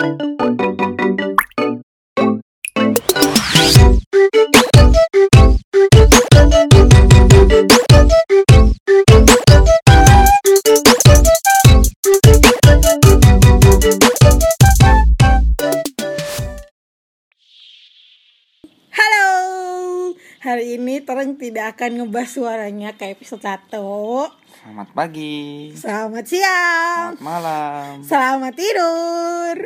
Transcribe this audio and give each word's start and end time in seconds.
Halo, 0.00 0.16
hari 20.40 20.80
ini 20.80 21.04
Tereng 21.04 21.36
tidak 21.36 21.76
akan 21.76 22.00
ngebahas 22.00 22.32
suaranya 22.32 22.96
kayak 22.96 23.20
episode 23.20 23.44
1 23.44 24.39
Selamat 24.60 24.92
pagi, 24.92 25.72
Selamat 25.72 26.24
siang, 26.28 27.16
selamat 27.16 27.24
malam. 27.24 27.92
selamat 28.04 28.52
tidur. 28.60 29.56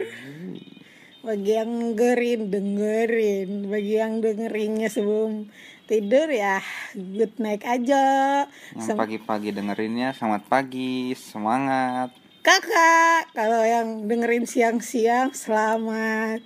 Bagi 1.27 1.51
yang 1.51 1.73
dengerin, 1.99 2.41
dengerin. 2.47 3.51
Bagi 3.67 3.95
yang 3.99 4.23
dengerinnya 4.23 4.87
sebelum 4.87 5.51
tidur 5.91 6.31
ya 6.31 6.63
good 6.95 7.35
night 7.43 7.67
aja. 7.67 8.47
Yang 8.79 8.95
pagi-pagi 8.95 9.51
dengerinnya 9.51 10.15
selamat 10.15 10.47
pagi, 10.47 11.11
semangat. 11.19 12.15
Kakak, 12.47 13.35
kalau 13.35 13.67
yang 13.67 14.07
dengerin 14.07 14.47
siang-siang 14.47 15.35
selamat 15.35 16.45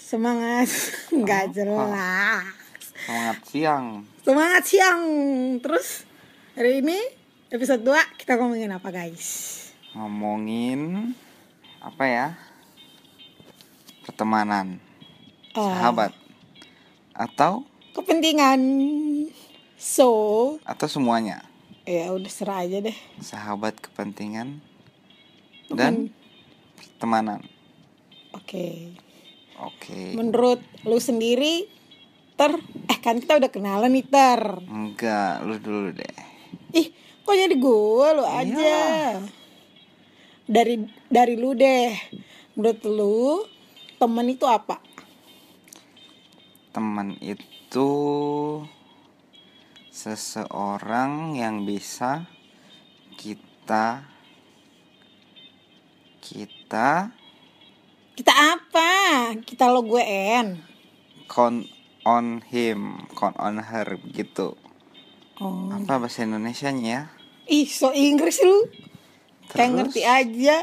Semangat, 0.00 0.72
nggak 1.20 1.52
jelas. 1.52 2.48
Semangat 3.04 3.38
siang. 3.44 3.86
Semangat 4.24 4.62
siang. 4.64 5.00
Terus 5.60 6.08
hari 6.56 6.80
ini 6.82 7.19
episode 7.50 7.82
2 7.82 8.18
kita 8.18 8.38
ngomongin 8.38 8.70
apa 8.70 8.88
guys? 8.90 9.26
Ngomongin 9.94 11.12
apa 11.82 12.04
ya? 12.06 12.26
Pertemanan, 14.06 14.78
Oh, 15.54 15.66
sahabat. 15.66 16.14
Atau 17.10 17.66
Kepentingan. 17.90 18.62
So, 19.74 20.08
atau 20.62 20.86
semuanya. 20.86 21.42
ya 21.82 22.14
udah 22.14 22.30
serah 22.30 22.62
aja 22.62 22.78
deh. 22.78 22.94
Sahabat 23.18 23.74
kepentingan 23.82 24.62
dan 25.72 26.14
pertemanan. 26.78 27.42
Oke. 28.30 28.94
Oke. 29.58 30.14
Menurut 30.14 30.62
lu 30.86 31.02
sendiri 31.02 31.66
ter 32.38 32.54
eh 32.86 32.98
kan 33.02 33.18
kita 33.18 33.42
udah 33.42 33.50
kenalan 33.50 33.90
nih 33.90 34.06
ter. 34.06 34.42
Enggak, 34.70 35.42
lu 35.42 35.58
dulu 35.58 35.90
deh. 35.90 36.14
Ih, 36.78 36.94
kok 37.24 37.36
jadi 37.36 37.56
gue 37.56 38.08
lu 38.16 38.24
aja. 38.24 38.78
Dari 40.50 40.74
dari 41.06 41.34
lu 41.38 41.54
deh. 41.54 41.94
Menurut 42.58 42.80
lu 42.84 43.20
temen 43.96 44.26
itu 44.28 44.44
apa? 44.48 44.82
Teman 46.70 47.18
itu 47.22 47.90
seseorang 49.90 51.38
yang 51.38 51.66
bisa 51.66 52.26
kita 53.18 54.06
kita 56.20 57.12
Kita 58.14 58.32
apa? 58.36 58.90
Kita 59.40 59.72
lo 59.72 59.80
gue 59.80 60.04
N. 60.04 60.70
count 61.30 61.62
on 62.02 62.42
him, 62.50 63.06
count 63.14 63.38
on 63.38 63.62
her 63.62 63.86
gitu. 64.10 64.58
Oh. 65.40 65.72
Apa 65.72 65.96
bahasa 65.96 66.20
Indonesianya 66.20 66.84
ya? 66.84 67.02
Ih, 67.48 67.64
so 67.64 67.96
Inggris 67.96 68.44
lu. 68.44 68.68
Kayak 69.48 69.56
Terus? 69.56 69.72
ngerti 69.72 70.02
aja. 70.04 70.56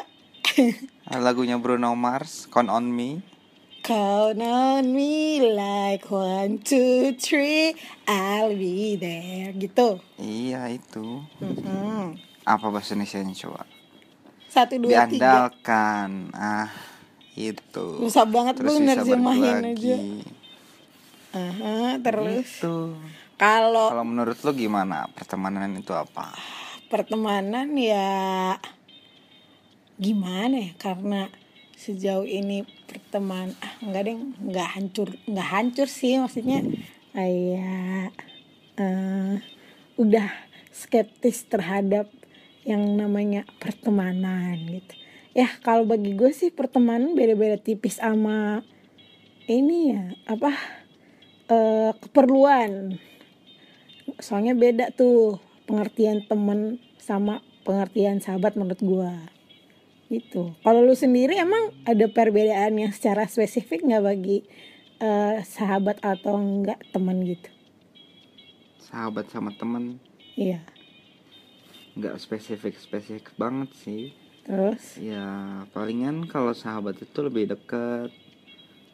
Lagunya 1.26 1.58
Bruno 1.58 1.98
Mars, 1.98 2.46
Count 2.48 2.70
on 2.70 2.94
Me. 2.94 3.20
Count 3.82 4.38
on 4.44 4.84
me 4.92 5.40
like 5.40 6.06
one, 6.12 6.60
two, 6.60 7.16
three, 7.18 7.72
I'll 8.06 8.54
be 8.54 9.00
there. 9.00 9.56
Gitu. 9.56 9.98
Iya 10.20 10.70
itu. 10.70 11.24
Mhm. 11.40 12.20
Apa 12.46 12.68
bahasa 12.70 12.94
Indonesianya 12.94 13.34
coba? 13.34 13.64
Satu, 14.48 14.78
dua, 14.78 15.08
tiga. 15.08 15.50
Diandalkan. 15.52 16.32
Ah, 16.36 16.70
itu. 17.34 18.04
Susah 18.04 18.28
banget 18.28 18.60
Terus 18.60 18.76
lu 18.76 18.86
nerjemahin 18.86 19.74
aja. 19.74 19.98
Aha, 21.36 22.00
terus 22.00 22.48
Gitu. 22.60 22.78
Kalau 23.38 23.94
Kalau 23.94 24.06
menurut 24.06 24.38
lo 24.42 24.52
gimana? 24.52 25.08
Pertemanan 25.14 25.78
itu 25.78 25.94
apa? 25.94 26.34
pertemanan 26.88 27.76
ya 27.76 28.56
gimana 30.00 30.72
ya? 30.72 30.72
Karena 30.80 31.28
sejauh 31.78 32.26
ini 32.26 32.66
pertemanan 32.90 33.54
ah 33.62 33.74
enggak 33.86 34.02
deh 34.10 34.18
nggak 34.18 34.70
hancur 34.74 35.10
nggak 35.30 35.50
hancur 35.54 35.86
sih 35.86 36.18
maksudnya 36.18 36.66
kayak 37.14 38.10
eh, 38.82 39.36
udah 40.02 40.28
skeptis 40.74 41.46
terhadap 41.46 42.10
yang 42.66 42.82
namanya 42.98 43.46
pertemanan 43.62 44.58
gitu 44.74 44.94
ya 45.38 45.46
kalau 45.62 45.86
bagi 45.86 46.18
gue 46.18 46.34
sih 46.34 46.50
pertemanan 46.50 47.14
beda-beda 47.14 47.62
tipis 47.62 48.02
sama 48.02 48.66
ini 49.46 49.94
ya 49.94 50.04
apa 50.26 50.52
eh, 51.54 51.92
keperluan 52.02 52.98
soalnya 54.18 54.58
beda 54.58 54.94
tuh 54.94 55.38
pengertian 55.68 56.26
temen 56.26 56.82
sama 56.98 57.44
pengertian 57.68 58.24
sahabat 58.24 58.56
menurut 58.56 58.82
gua. 58.82 59.14
Gitu. 60.08 60.56
Kalau 60.64 60.80
lu 60.88 60.96
sendiri 60.96 61.36
emang 61.36 61.76
ada 61.84 62.08
perbedaan 62.08 62.80
yang 62.80 62.96
secara 62.96 63.28
spesifik 63.28 63.84
nggak 63.84 64.04
bagi 64.08 64.38
eh, 65.04 65.44
sahabat 65.44 66.00
atau 66.00 66.40
enggak 66.40 66.80
teman 66.96 67.28
gitu? 67.28 67.52
Sahabat 68.80 69.28
sama 69.28 69.52
temen? 69.52 70.00
Iya. 70.40 70.64
Nggak 72.00 72.16
spesifik 72.24 72.80
spesifik 72.80 73.36
banget 73.36 73.70
sih. 73.84 74.16
terus? 74.48 74.96
Ya 74.96 75.68
palingan 75.76 76.24
kalau 76.32 76.56
sahabat 76.56 76.96
itu 77.04 77.20
lebih 77.20 77.52
dekat, 77.52 78.16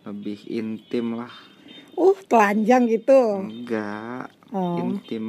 lebih 0.01 0.41
intim 0.49 1.13
lah. 1.13 1.33
uh 1.93 2.17
telanjang 2.25 2.89
gitu. 2.89 3.45
Enggak 3.45 4.33
oh 4.53 4.77
intim 4.79 5.25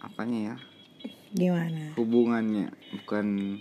apanya 0.00 0.40
ya? 0.52 0.56
gimana 1.34 1.94
Hubungannya 1.94 2.72
bukan 3.02 3.58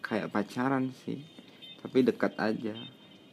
kayak 0.00 0.32
pacaran 0.32 0.94
sih, 1.04 1.20
tapi 1.84 2.00
dekat 2.06 2.32
aja. 2.40 2.72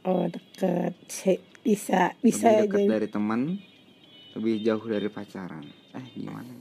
oh 0.03 0.27
deket 0.27 0.93
Si- 1.07 1.39
bisa 1.63 2.11
bisa 2.19 2.51
lebih 2.51 2.67
dekat 2.67 2.81
dari 2.91 3.07
teman, 3.07 3.41
lebih 4.35 4.59
jauh 4.59 4.83
dari 4.83 5.07
pacaran. 5.07 5.63
Eh 5.95 6.05
gimana? 6.19 6.51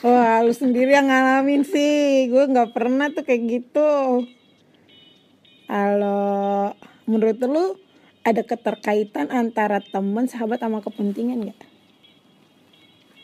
Wah, 0.00 0.40
lu 0.40 0.52
sendiri 0.56 0.96
yang 0.96 1.08
ngalamin 1.08 1.62
sih. 1.62 2.28
Gue 2.32 2.48
nggak 2.48 2.72
pernah 2.72 3.12
tuh 3.12 3.24
kayak 3.28 3.42
gitu. 3.44 4.24
Kalau 5.66 6.72
menurut 7.04 7.38
lu 7.44 7.76
ada 8.26 8.42
keterkaitan 8.42 9.30
antara 9.30 9.78
teman, 9.82 10.26
sahabat 10.26 10.58
sama 10.62 10.82
kepentingan 10.82 11.50
nggak? 11.50 11.60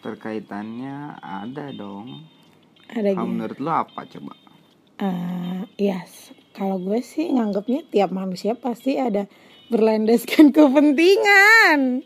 Terkaitannya 0.02 0.96
ada 1.16 1.70
dong. 1.70 2.26
Ada 2.90 3.14
Kalau 3.14 3.22
gitu. 3.22 3.32
menurut 3.32 3.58
lo 3.58 3.72
apa 3.72 4.02
coba? 4.04 4.34
Ah, 4.98 5.62
ya, 5.74 6.02
s- 6.02 6.34
kalau 6.52 6.76
gue 6.76 6.98
sih 7.00 7.30
nganggapnya 7.30 7.86
tiap 7.86 8.10
manusia 8.10 8.52
pasti 8.52 8.98
ada 8.98 9.30
berlandaskan 9.66 10.50
kepentingan. 10.56 12.02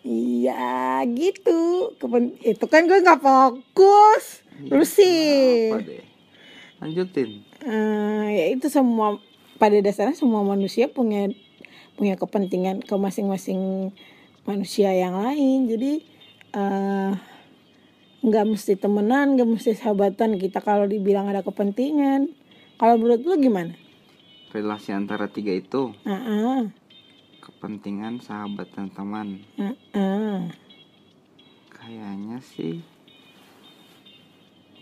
Iya, 0.00 1.02
gitu. 1.10 1.90
Kepen 1.96 2.38
itu 2.38 2.64
kan 2.64 2.86
gue 2.86 3.02
nggak 3.02 3.18
fokus. 3.18 4.46
Lu 4.64 4.86
sih. 4.86 5.74
Lanjutin. 6.78 7.42
Eh, 7.64 8.26
ya 8.30 8.44
itu 8.52 8.68
semua 8.68 9.18
pada 9.56 9.74
dasarnya 9.78 10.14
semua 10.14 10.44
manusia 10.44 10.86
punya 10.86 11.30
punya 11.94 12.14
kepentingan 12.14 12.82
ke 12.82 12.94
masing-masing 12.94 13.90
manusia 14.44 14.90
yang 14.92 15.14
lain 15.14 15.70
jadi 15.70 16.02
eh, 16.54 17.12
nggak 18.24 18.44
mesti 18.48 18.78
temenan 18.80 19.36
nggak 19.36 19.48
mesti 19.50 19.76
sahabatan 19.76 20.40
kita 20.40 20.62
kalau 20.64 20.88
dibilang 20.88 21.28
ada 21.28 21.44
kepentingan 21.44 22.32
kalau 22.80 22.96
menurut 22.96 23.20
lu 23.26 23.36
gimana 23.36 23.74
Relasi 24.54 24.94
antara 24.94 25.26
tiga 25.26 25.50
itu 25.50 25.90
ah 26.06 26.62
kepentingan 27.44 28.24
sahabat 28.24 28.72
dan 28.72 28.88
teman. 28.88 29.44
ah, 29.60 29.76
ah. 29.92 30.40
Kayaknya 31.68 32.40
sih 32.40 32.80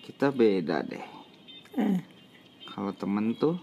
kita 0.07 0.31
beda 0.31 0.87
deh. 0.87 1.07
Ah. 1.75 1.99
Kalau 2.71 2.95
temen 2.95 3.35
tuh 3.35 3.59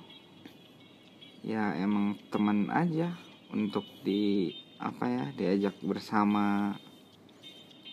ya 1.47 1.79
emang 1.79 2.19
teman 2.27 2.67
aja 2.67 3.15
untuk 3.55 3.87
di 4.03 4.51
apa 4.75 5.07
ya 5.07 5.25
diajak 5.35 5.79
bersama 5.79 6.75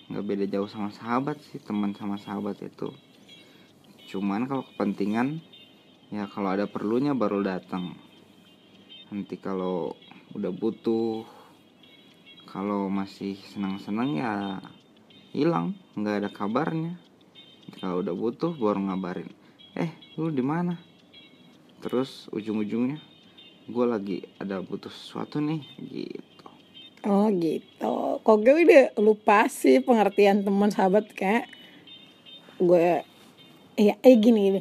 nggak 0.07 0.25
beda 0.27 0.45
jauh 0.47 0.71
sama 0.71 0.95
sahabat 0.95 1.43
sih 1.51 1.59
teman 1.59 1.91
sama 1.95 2.15
sahabat 2.19 2.63
itu. 2.63 2.95
Cuman 4.07 4.47
kalau 4.47 4.63
kepentingan 4.63 5.43
ya 6.15 6.31
kalau 6.31 6.55
ada 6.55 6.71
perlunya 6.71 7.11
baru 7.13 7.43
datang. 7.43 7.99
Nanti 9.11 9.35
kalau 9.39 9.99
udah 10.35 10.53
butuh 10.55 11.27
kalau 12.47 12.87
masih 12.87 13.35
senang-senang 13.51 14.15
ya 14.15 14.63
hilang 15.35 15.75
nggak 15.99 16.23
ada 16.23 16.31
kabarnya. 16.31 17.03
Kalau 17.83 18.03
udah 18.03 18.15
butuh 18.15 18.55
baru 18.55 18.91
ngabarin 18.91 19.31
eh 19.77 19.91
lu 20.17 20.31
di 20.33 20.41
mana? 20.41 20.79
Terus 21.83 22.33
ujung-ujungnya 22.33 22.99
gue 23.67 23.87
lagi 23.87 24.23
ada 24.39 24.63
butuh 24.63 24.95
sesuatu 24.95 25.43
nih 25.43 25.59
gitu 25.91 26.36
Oh 27.07 27.31
gitu. 27.31 28.19
Kok 28.19 28.37
gue 28.43 28.67
udah 28.67 28.85
lupa 28.99 29.47
sih 29.47 29.79
pengertian 29.79 30.43
teman 30.43 30.75
sahabat 30.75 31.07
kayak 31.15 31.47
gue 32.59 33.07
ya 33.79 33.95
eh 34.03 34.17
gini 34.19 34.41
gini. 34.51 34.61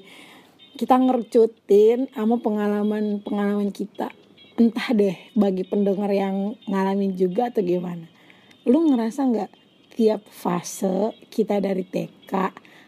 Kita 0.78 1.02
ngerucutin 1.02 2.06
sama 2.14 2.38
pengalaman 2.38 3.26
pengalaman 3.26 3.74
kita. 3.74 4.14
Entah 4.62 4.94
deh 4.94 5.18
bagi 5.34 5.66
pendengar 5.66 6.14
yang 6.14 6.54
ngalamin 6.70 7.18
juga 7.18 7.50
atau 7.50 7.66
gimana. 7.66 8.06
Lu 8.70 8.94
ngerasa 8.94 9.26
nggak 9.26 9.52
tiap 9.98 10.22
fase 10.30 11.18
kita 11.34 11.58
dari 11.58 11.82
TK 11.82 12.32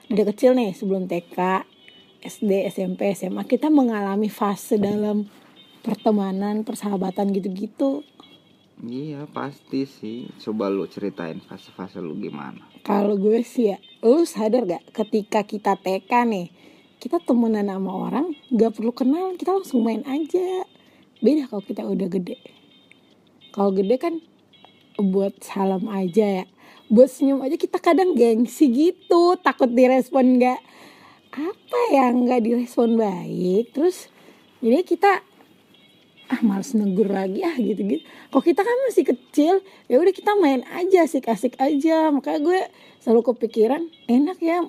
dari 0.05 0.23
kecil 0.27 0.53
nih 0.53 0.77
sebelum 0.77 1.09
TK 1.09 1.65
SD 2.21 2.69
SMP 2.69 3.09
SMA 3.17 3.41
kita 3.49 3.73
mengalami 3.73 4.29
fase 4.29 4.77
dalam 4.77 5.25
pertemanan 5.81 6.61
persahabatan 6.61 7.31
gitu-gitu 7.31 8.03
iya 8.85 9.25
pasti 9.25 9.89
sih 9.89 10.29
coba 10.37 10.69
lu 10.69 10.85
ceritain 10.85 11.41
fase-fase 11.41 11.97
lu 11.97 12.13
gimana 12.17 12.61
Kalau 12.85 13.19
gue 13.19 13.43
sih 13.43 13.75
ya, 13.75 13.77
lu 13.99 14.23
sadar 14.23 14.63
gak 14.63 14.95
ketika 14.95 15.43
kita 15.43 15.75
TK 15.75 16.07
nih, 16.23 16.47
kita 17.03 17.19
temenan 17.19 17.67
sama 17.67 17.91
orang, 17.91 18.31
gak 18.47 18.79
perlu 18.79 18.95
kenal, 18.95 19.35
kita 19.35 19.59
langsung 19.59 19.83
main 19.83 20.07
aja. 20.07 20.63
Beda 21.19 21.51
kalau 21.51 21.63
kita 21.67 21.83
udah 21.83 22.07
gede. 22.07 22.39
Kalau 23.51 23.75
gede 23.75 23.99
kan 23.99 24.23
buat 24.95 25.35
salam 25.43 25.83
aja 25.91 26.43
ya. 26.43 26.45
Buat 26.87 27.11
senyum 27.11 27.43
aja 27.43 27.59
kita 27.59 27.83
kadang 27.83 28.15
gengsi 28.15 28.71
gitu, 28.71 29.35
takut 29.43 29.67
direspon 29.67 30.39
gak 30.39 30.63
apa 31.35 31.79
ya 31.91 32.07
nggak 32.15 32.39
direspon 32.39 32.95
baik. 32.95 33.75
Terus 33.75 34.07
jadi 34.63 34.79
kita 34.87 35.26
ah 36.27 36.41
males 36.43 36.75
negur 36.75 37.07
lagi 37.07 37.39
ah 37.43 37.55
gitu 37.55 37.81
gitu 37.87 38.03
kok 38.31 38.43
kita 38.43 38.61
kan 38.61 38.77
masih 38.87 39.05
kecil 39.07 39.63
ya 39.87 39.95
udah 39.97 40.13
kita 40.13 40.31
main 40.35 40.61
aja 40.75 41.07
asik 41.07 41.31
asik 41.31 41.55
aja. 41.57 42.11
Makanya 42.11 42.39
gue 42.43 42.59
selalu 43.01 43.21
kepikiran 43.33 43.81
enak 44.11 44.37
ya. 44.43 44.67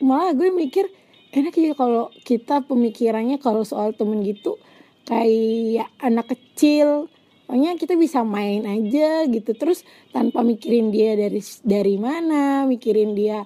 Malah 0.00 0.32
gue 0.38 0.48
mikir 0.54 0.86
enak 1.34 1.54
ya 1.58 1.74
kalau 1.74 2.14
kita 2.22 2.62
pemikirannya 2.64 3.42
kalau 3.42 3.66
soal 3.66 3.92
temen 3.92 4.22
gitu 4.22 4.56
kayak 5.04 5.90
anak 5.98 6.30
kecil. 6.30 7.10
Pokoknya 7.50 7.74
kita 7.74 7.98
bisa 7.98 8.22
main 8.22 8.62
aja 8.62 9.26
gitu. 9.26 9.50
Terus 9.58 9.82
tanpa 10.14 10.46
mikirin 10.46 10.94
dia 10.94 11.18
dari 11.18 11.42
dari 11.66 11.98
mana 11.98 12.62
mikirin 12.62 13.18
dia 13.18 13.42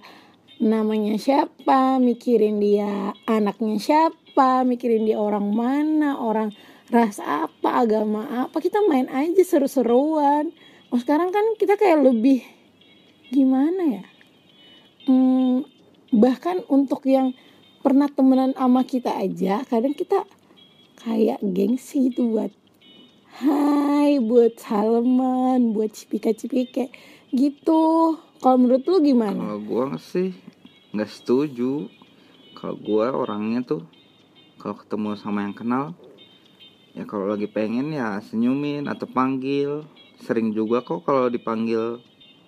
namanya 0.61 1.17
siapa 1.19 1.99
mikirin 1.99 2.61
dia 2.61 3.17
anaknya 3.27 3.81
siapa 3.81 4.63
mikirin 4.63 5.09
dia 5.09 5.19
orang 5.19 5.51
mana 5.51 6.21
orang 6.21 6.55
ras 6.95 7.19
apa 7.19 7.83
agama 7.83 8.47
apa 8.47 8.63
kita 8.63 8.79
main 8.87 9.11
aja 9.11 9.43
seru-seruan. 9.43 10.55
Oh 10.95 10.99
sekarang 11.03 11.35
kan 11.35 11.43
kita 11.59 11.75
kayak 11.75 12.07
lebih 12.07 12.47
gimana 13.35 13.99
ya? 13.99 14.05
Hmm, 15.11 15.67
bahkan 16.15 16.63
untuk 16.71 17.03
yang 17.11 17.35
pernah 17.83 18.07
temenan 18.07 18.55
sama 18.55 18.87
kita 18.87 19.11
aja 19.11 19.67
kadang 19.67 19.99
kita 19.99 20.23
kayak 21.03 21.43
gengsi 21.43 22.15
gitu 22.15 22.31
buat 22.31 22.55
hai 23.43 24.23
buat 24.23 24.55
salaman 24.63 25.75
buat 25.75 25.91
cipika-cipika 25.91 26.87
gitu. 27.35 28.15
Kalau 28.39 28.57
menurut 28.61 28.87
lu 28.87 29.03
gimana? 29.03 29.35
Kalau 29.35 29.61
gua 29.67 29.85
sih 29.99 30.31
nggak 30.95 31.11
setuju. 31.11 31.91
Kalau 32.55 32.79
gua 32.79 33.11
orangnya 33.11 33.67
tuh 33.67 33.83
kalau 34.63 34.79
ketemu 34.79 35.19
sama 35.19 35.43
yang 35.43 35.59
kenal 35.59 35.99
ya 36.95 37.05
kalau 37.05 37.27
lagi 37.27 37.51
pengen 37.51 37.91
ya 37.91 38.23
senyumin 38.23 38.87
atau 38.87 39.07
panggil. 39.11 39.83
Sering 40.25 40.55
juga 40.55 40.81
kok 40.81 41.05
kalau 41.05 41.27
dipanggil 41.29 42.01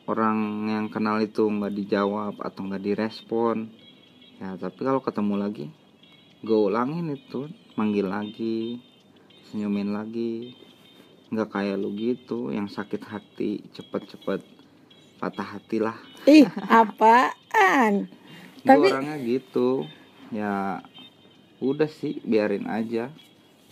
orang 0.07 0.71
yang 0.71 0.87
kenal 0.89 1.19
itu 1.19 1.45
nggak 1.45 1.75
dijawab 1.75 2.39
atau 2.41 2.61
nggak 2.65 2.83
direspon. 2.83 3.69
Ya 4.39 4.55
tapi 4.57 4.87
kalau 4.87 5.03
ketemu 5.03 5.35
lagi 5.37 5.67
gue 6.47 6.55
ulangin 6.55 7.11
itu 7.11 7.51
manggil 7.75 8.07
lagi 8.07 8.79
senyumin 9.51 9.93
lagi. 9.93 10.55
Nggak 11.27 11.59
kayak 11.59 11.77
lu 11.83 11.91
gitu 11.99 12.55
yang 12.55 12.71
sakit 12.71 13.03
hati 13.03 13.67
cepet-cepet 13.75 14.47
patah 15.19 15.59
hati 15.59 15.83
lah. 15.83 15.99
Ih 16.31 16.47
apaan? 16.71 18.07
Gue 18.63 18.67
Tapi- 18.67 18.91
orangnya 18.95 19.17
gitu. 19.21 19.85
Ya 20.31 20.83
udah 21.59 21.91
sih 21.91 22.19
biarin 22.23 22.67
aja 22.67 23.11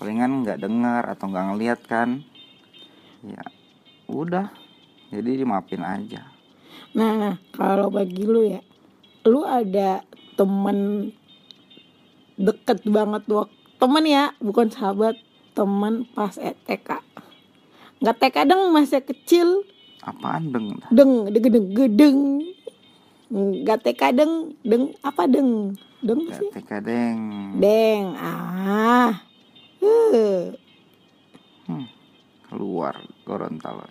palingan 0.04 0.44
nggak 0.44 0.60
dengar 0.60 1.00
atau 1.16 1.32
nggak 1.32 1.46
ngeliat 1.48 1.80
kan 1.88 2.20
ya 3.24 3.40
udah 4.04 4.52
jadi 5.08 5.40
dimaafin 5.40 5.80
aja 5.80 6.28
Nah, 6.94 7.10
nah, 7.18 7.34
kalau 7.50 7.90
bagi 7.90 8.22
lu 8.22 8.46
ya, 8.46 8.62
lu 9.26 9.42
ada 9.42 10.06
temen 10.38 11.10
deket 12.38 12.86
banget 12.86 13.26
tuh, 13.26 13.50
temen 13.82 14.06
ya, 14.06 14.30
bukan 14.38 14.70
sahabat, 14.70 15.18
temen 15.58 16.06
pas 16.14 16.38
E 16.38 16.54
TK. 16.54 17.02
Nggak 17.98 18.16
TK 18.22 18.36
deng, 18.46 18.62
masih 18.70 19.02
kecil, 19.02 19.66
apaan 20.06 20.54
deng 20.54 20.78
deng, 20.94 21.26
deng, 21.34 21.42
deng, 21.50 21.66
gedeng. 21.74 22.18
Nggak 23.34 23.90
TK 23.90 24.02
deng, 24.14 24.32
deng, 24.62 24.94
apa 25.02 25.26
deng? 25.26 25.74
Deng 25.98 26.30
sih? 26.30 26.46
TK 26.54 26.70
deng 26.78 27.18
Deng, 27.58 28.14
ah. 28.22 29.33
Uh, 29.84 30.48
hmm, 31.68 31.86
keluar 32.48 32.96
Gorontalo 33.28 33.84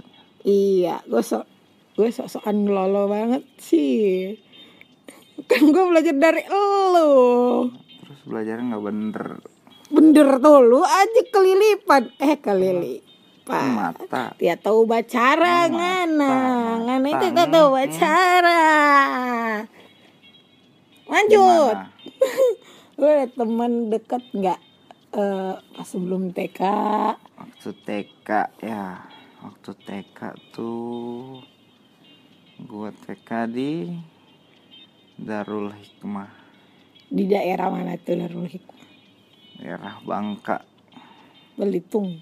iya, 0.44 1.00
gue 1.08 1.24
sok, 1.24 1.48
gue 1.96 2.12
sok-sokan 2.12 2.68
lolo 2.68 3.08
banget 3.08 3.44
sih. 3.60 4.36
Kan 5.48 5.72
gue 5.72 5.84
belajar 5.88 6.16
dari 6.16 6.44
elu. 6.46 7.72
terus 8.04 8.22
belajarnya 8.28 8.76
nggak 8.76 8.84
bener. 8.84 9.26
Bener 9.94 10.28
tuh 10.42 10.60
lu 10.62 10.82
aja 10.84 11.22
kelilipan. 11.32 12.12
Eh 12.20 12.36
kelilipan. 12.42 13.68
Mata. 13.72 14.34
Dia 14.42 14.58
tahu 14.58 14.90
bacara 14.90 15.70
ngana. 15.70 16.36
Ngana 16.88 17.08
itu 17.08 17.26
gak 17.30 17.50
tahu 17.54 17.68
bacara. 17.78 18.64
Lanjut? 21.06 21.78
Lu 22.98 23.06
ada 23.06 23.28
temen 23.30 23.94
deket 23.94 24.24
gak 24.34 24.58
eh 25.14 25.54
Pas 25.74 25.86
sebelum 25.86 26.34
TK 26.34 26.62
waktu 27.64 27.80
TK 27.88 28.30
ya. 28.60 29.08
Waktu 29.40 29.72
TK 29.88 30.20
tuh 30.52 31.40
gua 32.64 32.92
TK 32.92 33.30
di 33.48 33.88
Darul 35.16 35.72
Hikmah. 35.72 36.32
Di 37.08 37.24
daerah 37.24 37.72
mana 37.72 37.96
tuh 38.00 38.20
Darul 38.20 38.52
Hikmah? 38.52 38.88
Daerah 39.64 39.96
Bangka. 40.04 40.60
Belitung. 41.56 42.20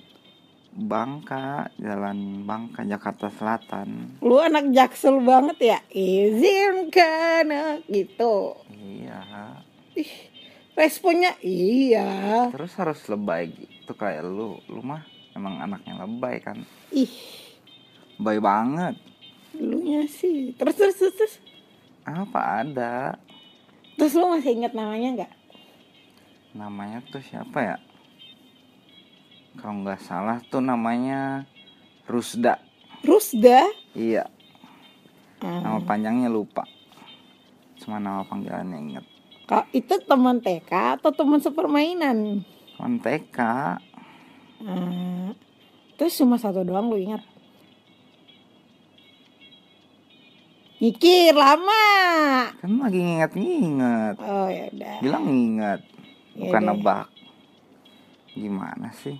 Bangka 0.72 1.74
Jalan 1.82 2.46
Bangka 2.46 2.86
Jakarta 2.86 3.34
Selatan. 3.34 4.22
Lu 4.22 4.38
anak 4.38 4.70
jaksel 4.70 5.22
banget 5.26 5.58
ya? 5.58 5.80
Izinkan 5.90 7.82
gitu. 7.90 8.62
Iya 8.70 9.22
Responnya 10.72 11.36
iya. 11.44 12.48
Terus 12.48 12.72
harus 12.80 13.02
lebay 13.12 13.52
gitu 13.52 13.92
kayak 13.92 14.24
lu 14.24 14.56
lu 14.72 14.80
mah 14.80 15.04
emang 15.36 15.60
anaknya 15.60 16.08
lebay 16.08 16.40
kan? 16.40 16.64
Ih. 16.96 17.12
Lebay 18.20 18.40
banget. 18.40 18.96
Dulunya 19.52 20.08
sih. 20.08 20.56
Terus 20.56 20.76
terus 20.80 20.96
terus, 20.96 21.16
terus. 21.20 21.36
apa 22.02 22.66
ada? 22.66 23.20
Terus 24.00 24.18
lu 24.18 24.26
masih 24.32 24.58
ingat 24.58 24.74
namanya 24.74 25.10
nggak? 25.22 25.34
namanya 26.52 27.00
tuh 27.08 27.24
siapa 27.24 27.60
ya? 27.64 27.78
Kalau 29.56 29.84
nggak 29.84 30.04
salah 30.04 30.40
tuh 30.52 30.60
namanya 30.64 31.48
Rusda. 32.08 32.60
Rusda? 33.04 33.68
iya. 33.96 34.28
Ah, 35.42 35.60
nama 35.64 35.80
panjangnya 35.82 36.28
lupa. 36.28 36.68
Cuma 37.80 37.98
nama 37.98 38.22
panggilannya 38.28 38.78
inget 38.78 39.06
Kak, 39.52 39.68
itu 39.72 39.96
teman 40.02 40.40
TK 40.40 40.72
atau 40.96 41.12
teman 41.12 41.36
sepermainan? 41.38 42.48
Teman 42.72 42.96
TK 42.98 43.38
Ah, 44.62 45.34
terus 45.98 46.16
cuma 46.16 46.38
satu 46.38 46.62
doang 46.62 46.88
lu 46.88 46.96
ingat? 46.96 47.20
Mikir 50.78 51.36
lama. 51.36 51.84
kan 52.56 52.72
lagi 52.80 52.98
nginget-nginget 52.98 54.16
Oh 54.18 54.48
ya 54.48 54.66
udah. 54.72 54.98
bilang 54.98 55.24
nginget 55.28 55.82
Ya 56.32 56.48
bukan 56.48 56.62
udah. 56.64 56.72
nebak 56.72 57.06
gimana 58.32 58.88
sih 58.96 59.20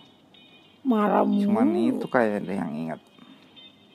marah 0.82 1.22
mulu 1.22 1.52
cuman 1.52 1.68
itu 1.76 2.08
kayak 2.08 2.42
ada 2.42 2.54
yang 2.56 2.72
ingat 2.72 3.00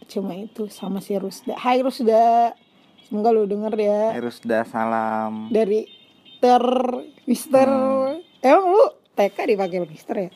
cuma 0.07 0.37
itu 0.37 0.69
sama 0.69 1.01
si 1.01 1.17
Rusda 1.17 1.57
Hai 1.57 1.81
Rusda 1.81 2.53
semoga 3.03 3.33
lu 3.33 3.49
denger 3.49 3.73
ya 3.75 4.03
Terus 4.13 4.39
dah 4.39 4.63
salam 4.63 5.49
dari 5.49 5.89
ter 6.39 6.65
Mister. 7.27 7.69
Emang 8.45 8.67
lu 8.71 8.85
TK 9.17 9.37
dipanggil 9.51 9.83
Mister 9.89 10.17
ya? 10.17 10.31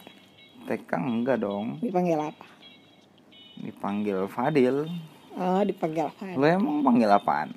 TK 0.66 0.90
enggak 0.96 1.44
dong. 1.44 1.78
Dipanggil 1.78 2.18
apa? 2.18 2.46
Dipanggil 3.60 4.24
Fadil. 4.26 4.88
Oh 5.38 5.62
dipanggil 5.62 6.10
apa 6.10 6.34
lu 6.34 6.46
emang 6.46 6.82
panggil 6.82 7.10
apaan? 7.10 7.54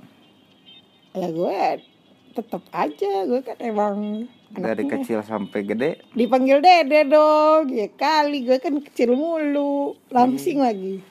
Ya 1.17 1.29
gue 1.29 1.81
tetep 2.33 2.63
aja 2.73 3.13
gue 3.25 3.41
kan 3.45 3.57
emang 3.61 4.25
dari 4.53 4.85
anaknya. 4.85 5.01
kecil 5.01 5.19
sampai 5.25 5.59
gede? 5.65 5.91
Dipanggil 6.13 6.61
dede 6.61 7.09
dong 7.09 7.73
ya 7.73 7.89
kali. 7.89 8.45
Gue 8.45 8.61
kan 8.61 8.77
kecil 8.81 9.17
mulu 9.17 9.97
langsing 10.13 10.61
lagi. 10.61 11.01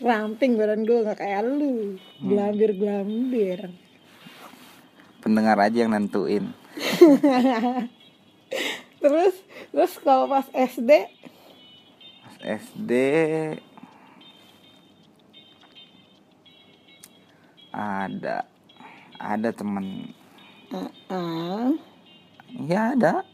Ramping 0.00 0.56
badan 0.56 0.82
gue 0.88 0.98
nggak 1.04 1.18
kayak 1.20 1.42
lu. 1.46 2.00
Gelambir 2.24 2.74
gelambir 2.74 3.70
pendengar 5.20 5.60
aja 5.60 5.84
yang 5.84 5.92
nentuin 5.92 6.50
terus 9.00 9.34
terus 9.72 9.92
kalau 10.00 10.28
pas 10.28 10.48
SD 10.52 10.90
Pas 12.24 12.36
SD 12.40 12.92
ada. 17.70 18.44
Ada 19.20 19.48
temen. 19.52 20.10
Uh, 21.10 21.74
ya 22.66 22.94
ada. 22.96 23.24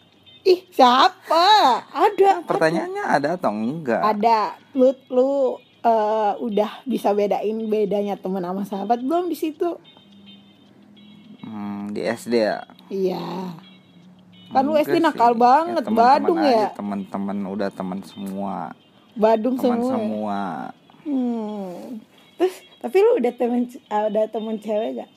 Ih 0.46 0.62
siapa? 0.70 1.46
Ada. 1.90 2.46
Pertanyaannya 2.46 3.04
ada 3.06 3.28
atau 3.34 3.50
enggak? 3.50 4.02
Ada. 4.02 4.54
Lu 4.78 4.94
lu 5.10 5.58
eh, 5.82 6.32
udah 6.38 6.86
bisa 6.86 7.10
bedain 7.14 7.66
bedanya 7.66 8.14
teman 8.14 8.46
sama 8.46 8.62
sahabat 8.62 9.02
belum 9.02 9.26
di 9.26 9.38
situ 9.38 9.78
Hmm, 11.46 11.94
di 11.94 12.02
SD 12.02 12.34
ya 12.36 12.58
iya 12.88 13.54
kan 14.48 14.62
lu 14.62 14.74
SD 14.74 14.98
sih. 14.98 15.00
nakal 15.00 15.32
banget 15.32 15.80
teman-teman 15.80 16.18
Badung 16.18 16.38
aja, 16.40 16.50
ya 16.52 16.66
teman-teman 16.72 17.36
udah 17.46 17.68
teman 17.68 17.98
semua 18.02 18.54
Badung 19.14 19.54
teman 19.54 19.78
semua 19.78 19.86
ya? 19.86 19.94
semua 19.94 20.40
Hmm. 21.02 22.02
Terus 22.36 22.52
tapi 22.76 22.96
lu 22.98 23.10
udah 23.16 23.32
temen 23.32 23.62
ada 23.86 24.26
temen 24.26 24.58
cewek 24.58 24.90
gak? 24.98 25.10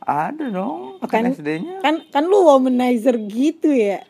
ada 0.00 0.44
dong 0.44 0.98
Oh, 0.98 1.06
kan 1.06 1.22
kan- 1.22 1.32
SD-nya 1.32 1.78
Kan 1.78 2.02
kan 2.08 2.24
lu 2.24 2.42
womanizer 2.42 3.14
gitu 3.22 3.70
ya. 3.70 4.02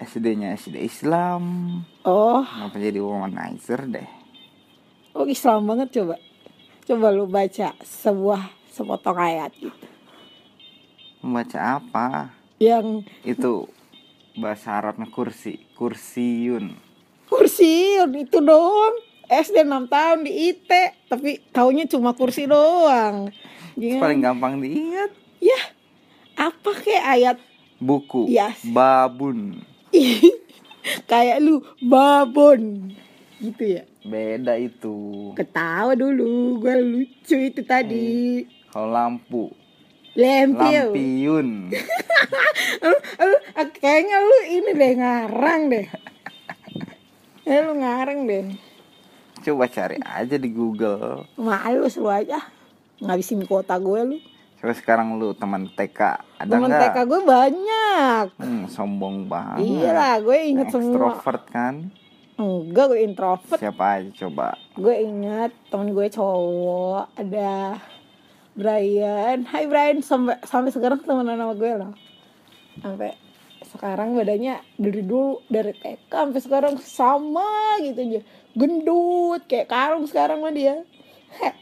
SD-nya 0.00 0.54
SD 0.54 0.80
Islam 0.80 1.42
Oh, 2.02 2.40
kenapa 2.42 2.76
jadi 2.78 2.98
womanizer 2.98 3.84
deh 3.84 4.08
lu 5.12 5.24
Islam 5.26 5.62
banget 5.64 5.92
coba. 5.94 6.16
Coba 6.82 7.06
lu 7.08 7.24
baca 7.24 7.70
sebuah 7.78 8.42
sepotong 8.74 9.14
ayat 9.14 9.54
gitu. 9.54 9.86
membaca 11.22 11.78
apa 11.78 12.34
Yang 12.58 13.06
itu 13.22 13.70
bahasa 14.34 14.74
Arabnya 14.74 15.06
kursi 15.06 15.62
kursiun 15.72 16.74
kursi 17.24 17.96
itu 17.98 18.38
doang. 18.38 18.94
SD 19.24 19.64
6 19.64 19.88
tahun 19.88 20.18
di 20.22 20.52
IT, 20.52 20.70
tapi 21.08 21.40
taunya 21.48 21.88
cuma 21.88 22.12
kursi 22.12 22.44
doang. 22.44 23.32
Gimana? 23.72 24.02
paling 24.04 24.20
gampang 24.20 24.54
diingat 24.60 25.10
Ya, 25.40 25.60
apa 26.36 26.70
kayak 26.76 27.04
ayat 27.10 27.36
buku 27.80 28.28
Yes. 28.28 28.60
babun 28.68 29.64
kayak 31.04 31.40
lu 31.40 31.64
babon 31.80 32.92
gitu 33.40 33.80
ya? 33.80 33.82
beda 34.04 34.60
itu 34.60 35.32
Ketawa 35.32 35.96
dulu, 35.96 36.60
gue 36.60 36.76
lucu 36.78 37.36
itu 37.40 37.64
tadi. 37.64 38.44
Kalau 38.74 38.90
lampu 38.90 39.54
Lempil. 40.14 40.90
lampiun 40.90 41.70
Lu, 42.82 42.96
lu, 43.20 43.36
kayaknya 43.72 44.18
lu 44.18 44.38
ini 44.48 44.70
deh 44.72 44.92
ngarang 44.94 45.62
deh. 45.68 45.86
Eh 47.44 47.58
lu 47.60 47.72
ngarang 47.76 48.24
deh. 48.24 48.44
coba 49.40 49.66
cari 49.66 50.00
aja 50.00 50.34
di 50.34 50.48
Google 50.48 51.28
Malu 51.36 51.86
lu 51.86 52.08
aja. 52.08 52.40
Ngabisin 52.96 53.44
kuota 53.44 53.76
gue 53.76 54.00
lu. 54.02 54.18
coba 54.56 54.72
sekarang 54.72 55.14
lu 55.14 55.34
teman 55.34 55.68
TK 55.68 56.00
ada 56.40 56.50
nggak 56.52 56.80
TK 56.82 56.96
gue 57.04 57.20
banyak. 57.22 58.26
hmm, 58.34 58.62
sombong 58.66 59.26
banget 59.26 59.60
Iya 59.60 59.90
lah, 59.92 60.14
gue 60.18 60.38
inget 60.40 60.66
Yang 60.66 60.74
semua. 60.74 60.88
extrovert 60.88 61.44
kan 61.48 61.74
Enggak, 62.34 62.84
gue 62.88 63.00
introvert. 63.02 63.58
siapa 63.60 63.84
aja 63.94 64.10
coba 64.24 64.58
Gue 64.74 64.94
inget 65.00 65.52
temen 65.68 65.90
gue 65.90 66.06
cowok 66.08 67.12
ada 67.14 67.78
Brian. 68.54 69.42
Hai 69.44 69.66
Brian, 69.66 69.98
sampai 69.98 70.38
sampai 70.42 70.70
sekarang 70.70 71.02
temenan 71.02 71.36
sama 71.36 71.54
gue 71.54 71.72
loh. 71.74 71.92
Sampai 72.78 73.18
sekarang 73.64 74.14
badannya 74.14 74.62
dari 74.78 75.02
dulu 75.02 75.42
dari 75.50 75.74
TK 75.74 76.06
sampai 76.10 76.40
sekarang 76.40 76.74
sama 76.78 77.50
gitu 77.82 77.98
aja. 77.98 78.20
Gendut 78.54 79.42
kayak 79.44 79.66
karung 79.66 80.06
sekarang 80.06 80.38
mah 80.38 80.54
dia. 80.54 80.86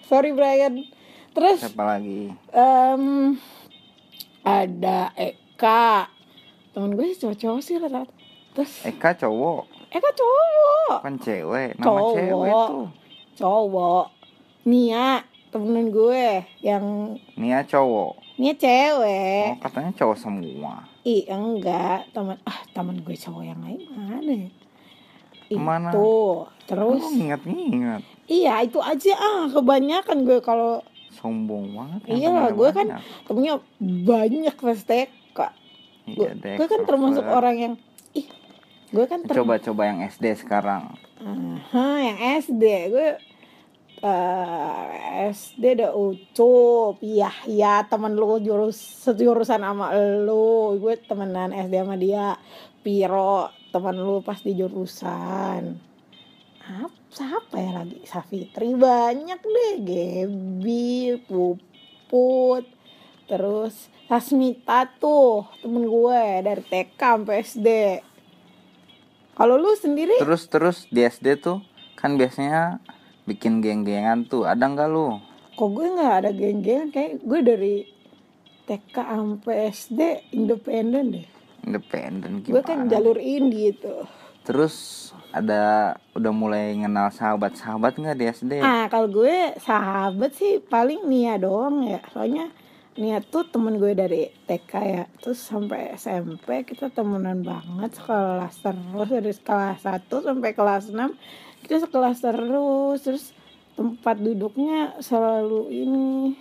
Sorry 0.05 0.37
Brian. 0.37 0.85
Terus 1.33 1.65
siapa 1.65 1.97
lagi 1.97 2.29
em, 2.53 3.05
ada 4.45 5.09
Eka. 5.17 6.13
Temen 6.73 6.93
gue 6.93 7.09
sih 7.09 7.25
cowok-cowok 7.25 7.61
sih 7.61 7.77
rata 7.77 8.05
Terus 8.53 8.85
Eka 8.85 9.13
cowok 9.13 9.65
Eka 9.89 10.11
cowok. 10.13 10.97
kan 11.01 11.17
cewek 11.17 11.77
nama 11.77 11.85
Cowok. 11.85 12.13
cewek 12.17 12.53
tuh 12.53 12.87
cowok 13.37 14.05
Nia 14.65 15.21
temenan 15.53 15.93
gue 15.93 16.41
yang 16.65 16.85
Nia 17.37 17.61
cowok. 17.63 18.17
Nia 18.41 18.57
cewek. 18.57 19.45
Oh 19.53 19.59
katanya 19.61 19.93
cowok 19.93 20.17
semua. 20.17 20.89
Ih 21.05 21.29
enggak. 21.29 22.09
Teman 22.11 22.41
ah 22.43 22.61
teman 22.73 22.97
gue 22.99 23.13
cowok 23.13 23.43
yang 23.45 23.61
lain 23.61 23.85
mana 23.93 24.33
ya? 24.33 24.51
Mana? 25.53 25.93
itu 25.93 26.09
terus? 26.65 27.05
Oh, 27.05 27.13
ingat-ingat 27.13 28.01
iya 28.25 28.65
itu 28.65 28.81
aja. 28.81 29.13
Ah 29.15 29.45
kebanyakan 29.53 30.25
gue 30.25 30.41
kalau 30.41 30.81
sombong 31.13 31.77
banget 31.77 32.01
yang 32.09 32.17
Iya, 32.17 32.29
temennya 32.33 32.53
gue 32.57 32.71
kan 32.73 32.87
banyak. 32.89 33.03
temennya 33.29 33.55
banyak 34.09 34.57
TK 34.57 35.39
gue, 36.09 36.29
Iya 36.33 36.57
gue 36.57 36.67
kan 36.67 36.81
termasuk 36.83 37.23
orang 37.23 37.57
yang 37.61 37.75
ih 38.17 38.25
gue 38.89 39.05
kan 39.05 39.21
coba-coba 39.29 39.83
yang 39.87 40.01
SD 40.03 40.25
sekarang. 40.41 40.97
Aha, 41.21 41.87
yang 42.01 42.19
SD 42.41 42.65
gue 42.89 43.09
eh 44.03 45.31
SD 45.31 45.79
ada 45.79 45.95
Ucup, 45.95 46.99
Yahya 46.99 47.87
temen 47.87 48.19
lu 48.19 48.43
jurus 48.43 48.75
sejurusan 49.07 49.63
sama 49.63 49.95
lu, 49.95 50.75
gue 50.83 50.99
temenan 51.07 51.55
SD 51.55 51.75
sama 51.79 51.95
dia, 51.95 52.35
Piro 52.83 53.55
temen 53.71 53.97
lu 54.03 54.19
pas 54.27 54.43
di 54.43 54.59
jurusan. 54.59 55.79
Apa 56.63 56.99
siapa 57.15 57.57
ya 57.63 57.71
lagi? 57.79 58.03
Safitri 58.03 58.75
banyak 58.75 59.39
deh, 59.39 59.75
Gebi, 59.87 61.23
Puput, 61.31 62.67
terus 63.31 63.87
Sasmita 64.11 64.91
tuh 64.99 65.49
temen 65.63 65.89
gue 65.89 66.23
dari 66.45 66.63
TK 66.67 67.01
sampai 67.01 67.37
SD. 67.41 67.69
Kalau 69.33 69.57
lu 69.57 69.73
sendiri 69.73 70.21
terus 70.21 70.45
terus 70.53 70.85
di 70.93 71.01
SD 71.01 71.41
tuh 71.41 71.65
kan 71.97 72.21
biasanya 72.21 72.83
bikin 73.29 73.63
geng-gengan 73.63 74.27
tuh 74.27 74.49
ada 74.49 74.67
nggak 74.67 74.89
lu? 74.91 75.19
Kok 75.55 75.69
gue 75.75 75.87
nggak 75.95 76.15
ada 76.25 76.31
geng-geng 76.33 76.89
kayak 76.91 77.23
gue 77.23 77.41
dari 77.45 77.75
TK 78.67 78.95
sampai 78.95 79.57
SD 79.71 80.01
independen 80.35 81.05
deh. 81.19 81.27
Independen 81.63 82.43
gue 82.43 82.51
gimana 82.51 82.67
kan 82.67 82.91
jalur 82.91 83.19
indie 83.23 83.71
tuh 83.77 84.03
terus 84.43 85.09
ada 85.31 85.95
udah 86.19 86.33
mulai 86.35 86.75
kenal 86.75 87.09
sahabat-sahabat 87.09 87.95
nggak 87.95 88.19
di 88.19 88.25
SD 88.27 88.53
ah 88.61 88.91
kalau 88.91 89.09
gue 89.09 89.55
sahabat 89.63 90.35
sih 90.35 90.59
paling 90.59 91.07
Nia 91.07 91.39
doang 91.39 91.87
ya. 91.87 92.03
Soalnya 92.11 92.51
Nia 92.93 93.25
tuh 93.25 93.49
temen 93.49 93.81
gue 93.81 93.97
dari 93.97 94.29
TK 94.45 94.73
ya. 94.85 95.05
Terus 95.17 95.41
sampai 95.41 95.97
SMP 95.97 96.61
kita 96.69 96.93
temenan 96.93 97.41
banget 97.41 97.97
sekelas 97.97 98.61
terus 98.61 99.09
dari 99.09 99.33
kelas 99.33 99.81
1 99.81 100.13
sampai 100.13 100.51
kelas 100.53 100.93
6 100.93 101.65
kita 101.65 101.89
sekelas 101.89 102.19
terus. 102.21 102.99
Terus 103.01 103.25
tempat 103.73 104.21
duduknya 104.21 105.01
selalu 105.01 105.73
ini 105.73 106.37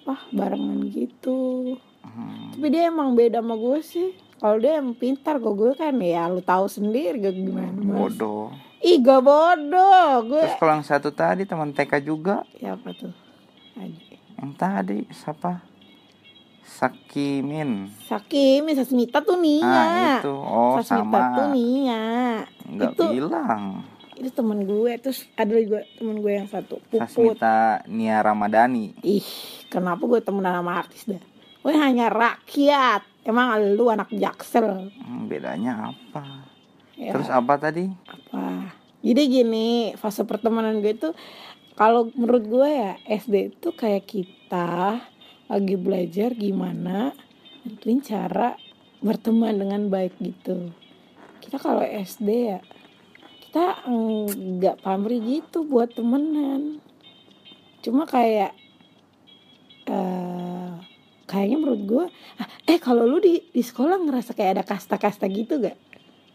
apa 0.00 0.16
barengan 0.32 0.88
gitu. 0.88 1.76
Hmm, 2.00 2.56
tapi 2.56 2.66
dia 2.72 2.88
emang 2.88 3.12
beda 3.12 3.44
sama 3.44 3.60
gue 3.60 3.84
sih. 3.84 4.16
Kalau 4.40 4.56
dia 4.56 4.80
emang 4.80 4.96
pintar 4.96 5.36
kok 5.36 5.52
gue 5.52 5.76
kan 5.76 5.92
ya 6.00 6.24
lu 6.32 6.40
tahu 6.40 6.64
sendiri 6.64 7.20
gak 7.20 7.36
gimana. 7.36 7.76
Mas 7.76 8.16
bodoh. 8.16 8.48
Ih 8.80 8.96
gak 9.04 9.20
bodoh. 9.20 10.24
Gue 10.24 10.40
terus 10.40 10.56
kalau 10.56 10.72
yang 10.80 10.88
satu 10.88 11.12
tadi 11.12 11.44
teman 11.44 11.76
TK 11.76 12.00
juga. 12.00 12.48
Siapa 12.56 12.96
tuh? 12.96 13.12
Aji. 13.76 14.09
Yang 14.40 14.52
tadi 14.52 15.04
siapa 15.10 15.60
Sakimin. 16.62 17.90
Sakimi 18.00 18.72
Sasmita 18.72 19.20
tuh 19.20 19.36
Nia 19.36 19.66
Ah, 19.66 20.16
itu. 20.16 20.32
Oh, 20.32 20.78
Sasmita 20.78 21.18
sama. 21.18 21.36
tuh 21.36 21.46
Nia 21.50 22.04
Enggak 22.64 22.94
itu- 22.94 23.10
bilang. 23.12 23.84
itu 24.12 24.28
temen 24.30 24.60
gue 24.62 24.92
terus 24.96 25.24
ada 25.34 25.48
juga 25.50 25.80
temen 25.94 26.20
gue 26.20 26.32
yang 26.34 26.44
satu 26.44 26.76
Puput 26.86 27.00
Sasmita 27.02 27.80
Nia 27.86 28.20
Ramadhani. 28.20 28.92
ih 28.98 29.24
kenapa 29.66 30.04
gue 30.04 30.20
temenan 30.20 30.52
sama 30.54 30.76
artis 30.78 31.04
dah 31.04 31.20
gue 31.58 31.72
hanya 31.74 32.06
rakyat 32.06 33.00
emang 33.22 33.48
lu 33.70 33.88
anak 33.88 34.08
jaksel 34.10 34.92
Hmm, 34.98 35.24
bedanya 35.24 35.88
apa? 35.88 36.44
ya 36.94 37.12
Terus 37.12 37.28
apa 37.28 37.56
tadi? 37.58 37.88
apa 38.04 38.68
jadi 39.00 39.22
gini 39.24 39.68
fase 39.94 40.20
pertemanan 40.22 40.78
gue 40.78 40.92
tuh 40.92 41.16
kalau 41.80 42.12
menurut 42.12 42.44
gue 42.44 42.68
ya 42.68 42.92
SD 43.08 43.56
itu 43.56 43.72
kayak 43.72 44.04
kita 44.04 45.00
lagi 45.48 45.74
belajar 45.80 46.36
gimana 46.36 47.16
nentuin 47.64 48.04
cara 48.04 48.52
berteman 49.00 49.56
dengan 49.56 49.88
baik 49.88 50.20
gitu. 50.20 50.76
Kita 51.40 51.56
kalau 51.56 51.80
SD 51.80 52.28
ya 52.52 52.60
kita 53.48 53.88
nggak 54.60 54.84
pamri 54.84 55.24
gitu 55.24 55.64
buat 55.64 55.88
temenan. 55.96 56.84
Cuma 57.80 58.04
kayak 58.04 58.52
eh 59.88 60.76
kayaknya 61.24 61.56
menurut 61.64 61.82
gue 61.88 62.04
ah, 62.44 62.48
eh 62.68 62.76
kalau 62.76 63.08
lu 63.08 63.24
di 63.24 63.40
di 63.56 63.64
sekolah 63.64 63.96
ngerasa 64.04 64.36
kayak 64.36 64.60
ada 64.60 64.64
kasta-kasta 64.68 65.24
gitu 65.32 65.56
gak 65.64 65.80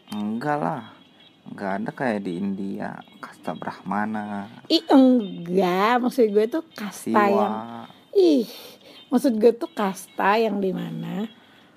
Enggak 0.09 0.57
lah. 0.57 0.94
Enggak 1.45 1.71
ada 1.77 1.91
kayak 1.93 2.25
di 2.25 2.41
India, 2.41 2.99
kasta 3.21 3.53
Brahmana, 3.53 4.49
Ih 4.65 4.81
enggak, 4.89 6.01
maksud 6.01 6.33
gue 6.33 6.45
tuh 6.49 6.65
kasta 6.73 7.29
yang 7.29 7.53
Siwa. 7.53 7.85
ih, 8.11 8.49
maksud 9.07 9.37
gue 9.37 9.53
tuh 9.53 9.69
kasta 9.69 10.41
yang 10.41 10.57
di 10.57 10.73
mana 10.73 11.29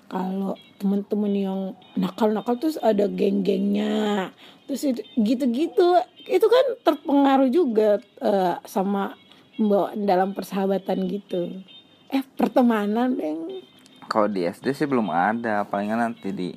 kalau 0.09 0.57
temen-temen 0.81 1.33
yang 1.37 1.59
nakal-nakal 1.93 2.57
terus 2.57 2.81
ada 2.81 3.05
geng-gengnya, 3.05 4.33
terus 4.65 4.81
itu- 4.81 5.05
gitu-gitu, 5.13 5.85
itu 6.25 6.47
kan 6.49 6.65
terpengaruh 6.81 7.49
juga 7.53 8.01
eh, 8.19 8.55
sama 8.65 9.13
membawa 9.59 9.93
dalam 9.93 10.33
persahabatan 10.33 11.05
gitu. 11.05 11.61
Eh 12.09 12.25
pertemanan 12.33 13.13
deng. 13.13 13.61
Kalau 14.09 14.25
di 14.25 14.41
SD 14.41 14.73
sih 14.73 14.89
belum 14.89 15.13
ada, 15.13 15.61
palingan 15.61 16.01
nanti 16.01 16.33
di 16.33 16.49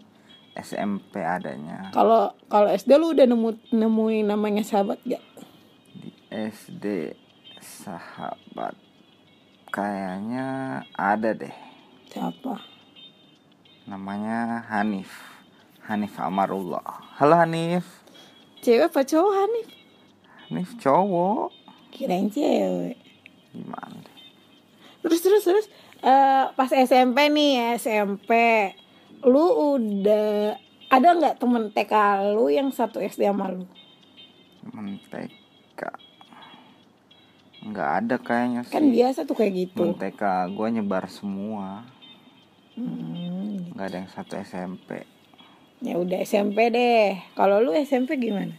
SMP 0.52 1.24
adanya. 1.24 1.88
Kalau 1.96 2.36
kalau 2.52 2.68
SD 2.68 2.92
lu 3.00 3.16
udah 3.16 3.24
nemu 3.24 3.56
nemuin 3.72 4.26
namanya 4.28 4.60
sahabat 4.60 5.00
gak? 5.08 5.22
Di 5.96 6.10
SD 6.30 7.16
sahabat 7.60 8.76
kayaknya 9.72 10.80
ada 10.92 11.32
deh. 11.32 11.56
Siapa? 12.12 12.60
Namanya 13.88 14.68
Hanif. 14.68 15.10
Hanif 15.88 16.14
Amarullah. 16.20 17.00
Halo 17.16 17.40
Hanif. 17.40 18.04
Cewek 18.60 18.92
apa 18.92 19.02
cowok 19.02 19.32
Hanif? 19.32 19.68
Hanif 20.48 20.70
cowok. 20.78 21.48
Kirain 21.90 22.28
cewek. 22.28 23.00
Gimana? 23.52 24.12
terus 25.02 25.18
terus 25.18 25.42
terus 25.42 25.66
eh, 26.00 26.44
pas 26.54 26.70
SMP 26.70 27.26
nih 27.28 27.76
SMP 27.76 28.30
lu 29.22 29.44
udah 29.72 30.58
ada 30.88 31.08
nggak 31.10 31.38
temen 31.38 31.70
TK 31.70 31.92
lu 32.30 32.48
yang 32.48 32.68
satu 32.68 32.98
SD 32.98 33.24
sama 33.24 33.48
lu 33.48 33.64
Menteka. 34.64 35.90
Nggak 37.62 37.90
ada 37.96 38.16
kayaknya 38.16 38.62
sih. 38.62 38.70
kan 38.70 38.84
biasa 38.84 39.22
tuh 39.22 39.34
kayak 39.34 39.52
gitu 39.56 39.82
Menteka 39.88 40.46
gue 40.48 40.66
nyebar 40.72 41.06
semua. 41.08 41.86
hmm, 42.74 43.72
Nggak 43.72 43.86
ada 43.86 43.96
yang 43.98 44.10
satu 44.10 44.34
SMP. 44.36 45.06
ya 45.78 45.96
udah 45.96 46.18
SMP 46.20 46.70
deh 46.70 47.06
kalau 47.32 47.58
lu 47.58 47.72
SMP 47.72 48.14
gimana 48.16 48.54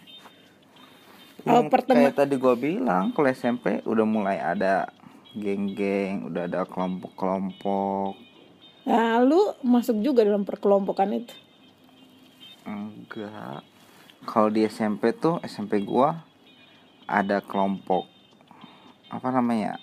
Oh, 1.44 1.60
Yang 1.60 1.72
pertema- 1.72 2.00
kayak 2.02 2.16
tadi 2.18 2.36
gue 2.38 2.56
bilang 2.58 3.12
kalau 3.12 3.28
SMP 3.30 3.84
udah 3.84 4.06
mulai 4.06 4.38
ada 4.38 4.88
geng-geng, 5.34 6.24
udah 6.26 6.46
ada 6.46 6.64
kelompok-kelompok. 6.64 8.16
Nah 8.84 9.24
masuk 9.64 10.04
juga 10.04 10.28
dalam 10.28 10.44
perkelompokan 10.44 11.12
itu 11.16 11.34
Enggak. 12.64 13.60
Kalau 14.24 14.48
di 14.48 14.64
SMP 14.64 15.12
tuh 15.12 15.44
SMP 15.44 15.84
gua 15.84 16.24
ada 17.04 17.44
kelompok 17.44 18.08
apa 19.12 19.28
namanya? 19.36 19.76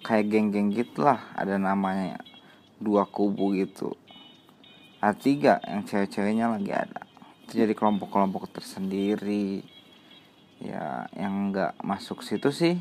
Kayak 0.00 0.32
geng-geng 0.32 0.72
gitulah, 0.72 1.20
ada 1.36 1.60
namanya 1.60 2.24
dua 2.80 3.04
kubu 3.04 3.52
gitu. 3.52 3.92
A3 5.04 5.60
yang 5.60 5.84
cewek-ceweknya 5.84 6.56
lagi 6.56 6.72
ada. 6.72 7.04
Itu 7.44 7.60
jadi 7.60 7.76
kelompok-kelompok 7.76 8.48
tersendiri. 8.56 9.60
Ya, 10.56 11.04
yang 11.12 11.52
nggak 11.52 11.84
masuk 11.84 12.24
situ 12.24 12.48
sih 12.48 12.80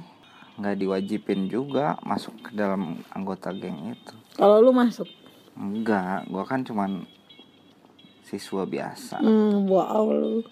nggak 0.56 0.76
diwajibin 0.78 1.48
juga 1.48 2.00
masuk 2.02 2.32
ke 2.42 2.52
dalam 2.52 3.02
anggota 3.10 3.52
geng 3.52 3.92
itu. 3.92 4.14
kalau 4.34 4.60
lu 4.60 4.72
masuk 4.72 5.08
Enggak, 5.54 6.28
gua 6.28 6.44
kan 6.44 6.62
cuman 6.62 7.08
siswa 8.22 8.64
biasa. 8.64 9.20
hmm, 9.20 9.66
wow 9.66 10.04
lu 10.06 10.44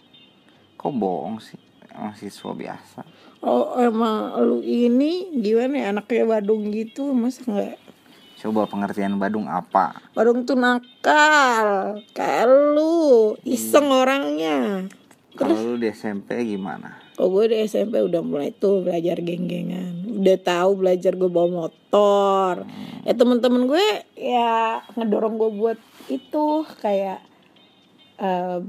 Kok 0.73 0.93
bohong 0.93 1.39
sih? 1.39 1.59
Emang 1.89 2.11
siswa 2.13 2.51
biasa. 2.51 3.03
oh 3.39 3.75
emang 3.77 4.31
lu 4.39 4.57
ini 4.59 5.27
gimana 5.35 5.75
ya 5.75 5.85
anaknya 5.91 6.23
Badung 6.25 6.67
gitu 6.67 7.11
masa 7.11 7.43
nggak 7.43 7.75
Coba 8.39 8.63
pengertian 8.63 9.15
Badung 9.15 9.47
apa? 9.47 9.99
Badung 10.11 10.43
tuh 10.43 10.55
nakal 10.55 11.67
kayak 12.11 12.47
lu 12.47 12.95
iseng 13.43 13.87
orangnya 13.87 14.87
Kalau 15.33 15.51
lu 15.53 15.75
di 15.75 15.87
SMP 15.87 16.43
gimana? 16.45 17.02
Oh 17.21 17.29
gue 17.29 17.45
di 17.53 17.57
SMP 17.61 18.01
udah 18.01 18.21
mulai 18.25 18.49
tuh 18.49 18.81
belajar 18.81 19.21
geng-gengan. 19.21 20.21
Udah 20.23 20.37
tahu 20.41 20.81
belajar 20.81 21.13
gue 21.13 21.29
bawa 21.29 21.69
motor. 21.69 22.65
Ya 23.05 23.13
temen-temen 23.13 23.69
gue 23.69 23.85
ya 24.17 24.81
ngedorong 24.97 25.35
gue 25.37 25.51
buat 25.53 25.79
itu 26.09 26.65
Kayak 26.81 27.21
eh, 28.17 28.59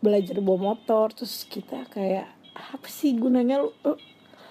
belajar 0.00 0.36
bawa 0.40 0.72
motor. 0.72 1.12
Terus 1.12 1.44
kita 1.44 1.84
kayak 1.92 2.28
apa 2.52 2.88
sih 2.88 3.12
gunanya 3.16 3.60
lu 3.60 3.72
Eh, 3.84 3.98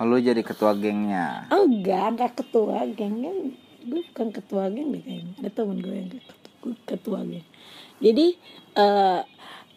Oh, 0.01 0.09
lu 0.09 0.17
jadi 0.17 0.41
ketua 0.41 0.73
gengnya. 0.73 1.45
Enggak, 1.53 2.17
enggak 2.17 2.33
ketua 2.33 2.89
geng. 2.89 3.21
Kan 3.21 3.37
Gue 3.85 4.01
bukan 4.09 4.33
ketua 4.33 4.65
geng 4.73 4.97
deh 4.97 5.01
kayaknya. 5.05 5.33
Ada 5.45 5.49
temen 5.53 5.77
gue 5.77 5.93
yang 5.93 6.09
ketua, 6.09 6.73
ketua 6.89 7.19
geng. 7.21 7.45
Jadi 8.01 8.27
eh 8.81 9.21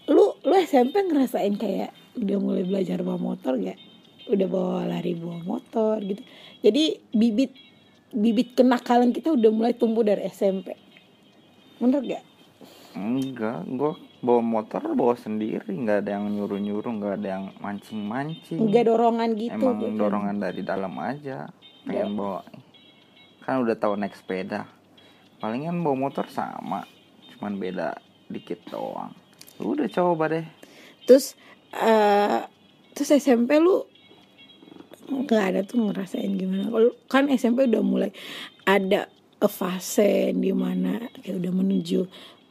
lu 0.08 0.24
lu 0.44 0.54
SMP 0.64 1.04
ngerasain 1.04 1.60
kayak 1.60 1.92
udah 2.14 2.38
mulai 2.38 2.64
belajar 2.66 3.03
bawa 3.03 3.18
motor 3.18 3.59
gak? 3.59 3.79
Udah 4.31 4.48
bawa 4.48 4.88
lari 4.88 5.12
bawa 5.18 5.40
motor 5.44 6.00
gitu 6.00 6.24
Jadi 6.64 6.96
bibit 7.12 7.53
bibit 8.14 8.57
kenakalan 8.57 9.12
kita 9.12 9.35
udah 9.35 9.50
mulai 9.53 9.74
tumbuh 9.77 10.00
dari 10.00 10.24
SMP 10.31 10.72
Bener 11.83 12.00
gak? 12.00 12.24
Enggak, 12.94 13.66
gua 13.74 13.98
bawa 14.24 14.40
motor 14.40 14.81
bawa 14.96 15.18
sendiri, 15.18 15.68
nggak 15.68 16.07
ada 16.07 16.11
yang 16.16 16.33
nyuruh-nyuruh, 16.33 16.92
nggak 16.96 17.14
ada 17.20 17.29
yang 17.37 17.44
mancing-mancing. 17.61 18.57
Enggak 18.57 18.88
dorongan 18.88 19.35
gitu 19.37 19.59
Emang 19.61 19.83
gue 19.83 19.90
kan. 19.92 19.98
dorongan 20.00 20.37
dari 20.40 20.62
dalam 20.64 20.94
aja. 20.96 21.50
Pengen 21.85 22.16
bawa. 22.16 22.40
Kan 23.44 23.66
udah 23.66 23.77
tahu 23.77 24.00
naik 24.00 24.16
sepeda. 24.16 24.64
Palingan 25.42 25.83
bawa 25.85 26.09
motor 26.09 26.24
sama, 26.33 26.88
cuman 27.37 27.61
beda 27.61 28.00
dikit 28.33 28.64
doang. 28.72 29.12
Udah 29.61 29.90
coba 29.92 30.33
deh. 30.33 30.46
Terus 31.05 31.37
eh 31.74 32.40
terus 32.94 33.10
SMP 33.18 33.58
lu 33.58 33.82
nggak 35.04 35.42
ada 35.52 35.60
tuh 35.66 35.90
ngerasain 35.90 36.32
gimana 36.38 36.70
kalau 36.70 36.94
kan 37.10 37.28
SMP 37.28 37.66
udah 37.68 37.82
mulai 37.84 38.10
ada 38.64 39.10
fase 39.44 40.32
di 40.32 40.56
mana 40.56 41.04
kayak 41.20 41.37
udah 41.44 41.52
menuju 41.52 42.00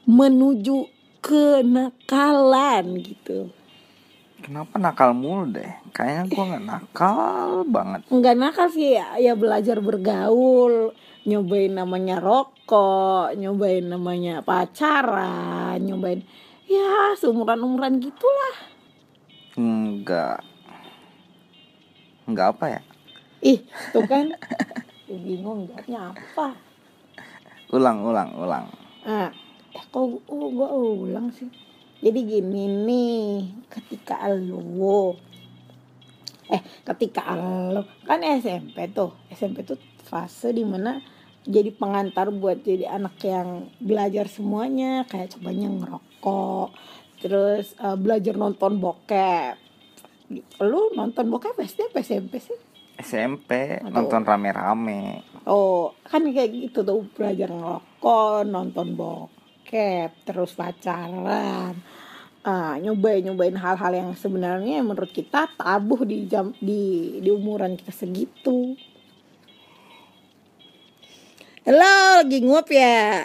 menuju 0.05 0.77
kenakalan 1.23 3.01
gitu 3.01 3.49
Kenapa 4.43 4.75
nakal 4.75 5.15
mulu 5.15 5.55
deh? 5.55 5.71
Kayaknya 5.95 6.23
gua 6.36 6.43
nggak 6.51 6.65
nakal 6.67 7.63
banget. 7.63 8.01
nggak 8.12 8.36
nakal 8.36 8.67
sih 8.67 8.99
ya, 8.99 9.15
ya 9.15 9.39
belajar 9.39 9.79
bergaul 9.79 10.91
nyobain 11.23 11.71
namanya 11.71 12.19
rokok 12.19 13.31
nyobain 13.39 13.88
namanya 13.88 14.43
pacaran 14.43 15.79
nyobain 15.79 16.27
ya 16.67 17.15
seumuran 17.15 17.63
umuran 17.63 18.03
gitulah 18.03 18.72
Enggak. 19.58 20.42
Enggak 22.28 22.48
apa 22.56 22.66
ya? 22.80 22.82
ih 23.44 23.60
tuh 23.92 24.08
kan 24.08 24.32
bingung 25.28 25.68
jawabnya 25.68 26.16
apa 26.16 26.56
Ulang, 27.74 28.06
ulang, 28.06 28.30
ulang. 28.39 28.66
ah 29.04 29.28
eh, 29.76 29.84
kok 29.92 30.00
oh, 30.00 30.48
gua 30.56 30.72
ulang 30.72 31.28
sih 31.36 31.52
jadi 32.00 32.20
gini 32.24 32.63
nih 32.88 33.52
ketika 33.68 34.32
lo 34.32 35.20
eh 36.48 36.62
ketika 36.88 37.36
lo 37.74 37.84
kan 38.08 38.24
SMP 38.24 38.88
tuh 38.96 39.12
SMP 39.28 39.68
tuh 39.68 39.76
fase 40.08 40.56
di 40.56 40.63
mana 40.63 41.04
jadi 41.44 41.76
pengantar 41.76 42.32
buat 42.32 42.63
jadi 42.63 42.96
anak 42.96 43.20
yang 43.28 43.68
belajar 43.84 44.32
semuanya 44.32 45.04
kayak 45.12 45.36
cobanya 45.36 45.68
ngerokok 45.68 46.72
terus 47.23 47.71
eh, 47.79 47.95
belajar 47.95 48.36
nonton 48.36 48.83
bokep. 48.83 49.55
Lu 50.59 50.91
nonton 50.91 51.31
bokep 51.31 51.55
SD 51.63 51.88
apa 51.88 52.03
SMP 52.03 52.43
sih? 52.43 52.59
SMP 52.99 53.79
Atau- 53.79 53.95
nonton 53.95 54.21
rame-rame. 54.27 55.23
Oh 55.47 55.95
kan 56.03 56.27
kayak 56.27 56.51
gitu 56.51 56.83
tuh 56.83 57.07
belajar 57.15 57.47
ngerokok 57.47 58.43
nonton 58.43 58.93
bokep 58.93 60.27
terus 60.27 60.51
pacaran. 60.51 61.79
Ah 62.43 62.75
nyobain 62.75 63.23
nyobain 63.23 63.55
hal-hal 63.55 63.95
yang 63.95 64.12
sebenarnya 64.19 64.83
menurut 64.83 65.15
kita 65.15 65.47
tabu 65.55 66.03
di 66.03 66.27
jam 66.27 66.51
di 66.59 67.17
di 67.23 67.29
umuran 67.31 67.79
kita 67.79 67.95
segitu. 67.95 68.75
Halo 71.63 71.79
lagi 72.19 72.43
nguap 72.43 72.67
ya 72.67 73.23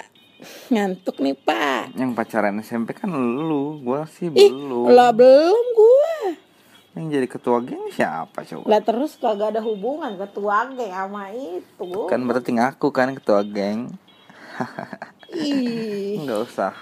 ngantuk 0.71 1.19
nih 1.19 1.35
pak. 1.35 1.95
Yang 1.99 2.11
pacaran 2.15 2.57
SMP 2.63 2.95
kan 2.95 3.11
lu 3.11 3.83
gua 3.83 4.07
sih 4.07 4.31
ih 4.31 4.51
belum. 4.51 4.91
lah 4.91 5.11
belum 5.11 5.65
gua. 5.75 6.17
Yang 6.95 7.07
jadi 7.15 7.27
ketua 7.31 7.59
geng 7.63 7.85
siapa 7.95 8.43
coba? 8.43 8.65
Lah 8.67 8.81
terus 8.83 9.19
kagak 9.19 9.55
ada 9.55 9.61
hubungan 9.63 10.15
ketua 10.19 10.71
geng 10.75 10.95
sama 10.95 11.31
itu. 11.35 11.91
Kan 12.11 12.27
berarti 12.27 12.51
ngaku 12.55 12.89
kan 12.91 13.15
ketua 13.15 13.43
geng. 13.43 13.95
Ih. 15.35 16.25
Nggak 16.25 16.41
usah 16.49 16.75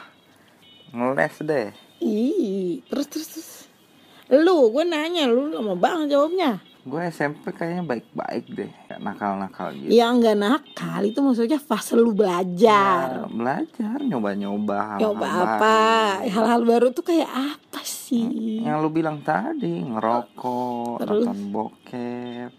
ngeles 0.94 1.36
deh. 1.42 1.68
Ih, 2.00 2.84
terus 2.86 3.06
terus 3.10 3.28
terus. 3.32 3.50
Lu, 4.26 4.74
gue 4.74 4.84
nanya, 4.84 5.30
lu 5.30 5.54
lama 5.54 5.78
banget 5.78 6.18
jawabnya. 6.18 6.58
Gue 6.86 7.02
SMP 7.10 7.50
kayaknya 7.50 7.82
baik-baik 7.84 8.44
deh 8.48 8.70
Nggak 8.86 9.00
nakal-nakal 9.00 9.74
gitu 9.74 9.90
Ya 9.90 10.06
enggak 10.06 10.34
nakal, 10.34 11.02
itu 11.02 11.18
maksudnya 11.18 11.58
fase 11.58 11.92
lu 11.92 12.14
belajar. 12.14 13.10
Ya, 13.12 13.26
belajar 13.26 13.98
nyoba-nyoba 14.00 14.78
hal-hal 14.94 15.12
baru. 15.12 15.42
apa? 15.52 15.76
Hal-hal 16.24 16.62
baru 16.62 16.86
tuh 16.90 17.04
kayak 17.04 17.26
apa 17.26 17.82
sih? 17.82 18.62
yang 18.62 18.78
lu 18.78 18.88
bilang 18.88 19.18
tadi 19.20 19.82
ngerokok 19.82 21.02
Terus? 21.02 21.26
nonton 21.26 21.38
bokep 21.50 22.50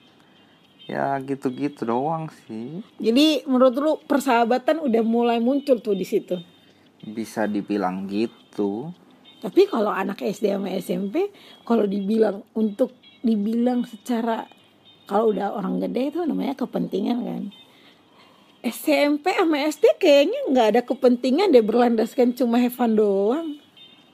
ya 0.83 1.15
gitu-gitu 1.19 1.83
doang 1.83 2.27
sih 2.43 2.83
Jadi 2.97 3.43
menurut 3.43 3.75
lu 3.75 3.91
persahabatan 4.01 4.79
udah 4.81 5.03
mulai 5.03 5.37
muncul 5.37 5.79
tuh 5.79 5.91
di 5.93 6.03
situ. 6.03 6.35
bisa 7.01 7.43
dibilang 7.43 8.03
gitu 8.05 8.91
Tapi 9.37 9.67
kalau 9.67 9.87
anak 9.89 10.19
SD 10.19 10.49
sama 10.49 10.67
SMP, 10.73 11.31
kalau 11.61 11.85
dibilang 11.85 12.43
untuk 12.51 12.91
dibilang 13.21 13.85
secara 13.87 14.45
kalau 15.07 15.31
udah 15.31 15.55
orang 15.55 15.79
gede 15.79 16.11
itu 16.11 16.19
namanya 16.27 16.53
kepentingan 16.59 17.19
kan. 17.23 17.43
SMP 18.65 19.31
sama 19.31 19.63
SD 19.63 19.95
kayaknya 20.01 20.39
nggak 20.51 20.67
ada 20.75 20.81
kepentingan 20.83 21.55
deh 21.55 21.63
berlandaskan 21.63 22.35
cuma 22.35 22.59
have 22.59 22.75
fun 22.75 22.99
doang. 22.99 23.55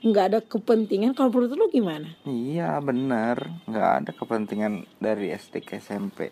Nggak 0.04 0.26
ada 0.30 0.40
kepentingan. 0.44 1.16
Kalau 1.18 1.32
menurut 1.34 1.56
lu 1.58 1.68
gimana? 1.74 2.14
iya 2.28 2.78
bener 2.84 3.50
nggak 3.66 3.90
ada 4.04 4.12
kepentingan 4.14 4.86
dari 5.02 5.34
SD 5.34 5.66
ke 5.66 5.80
SMP 5.82 6.30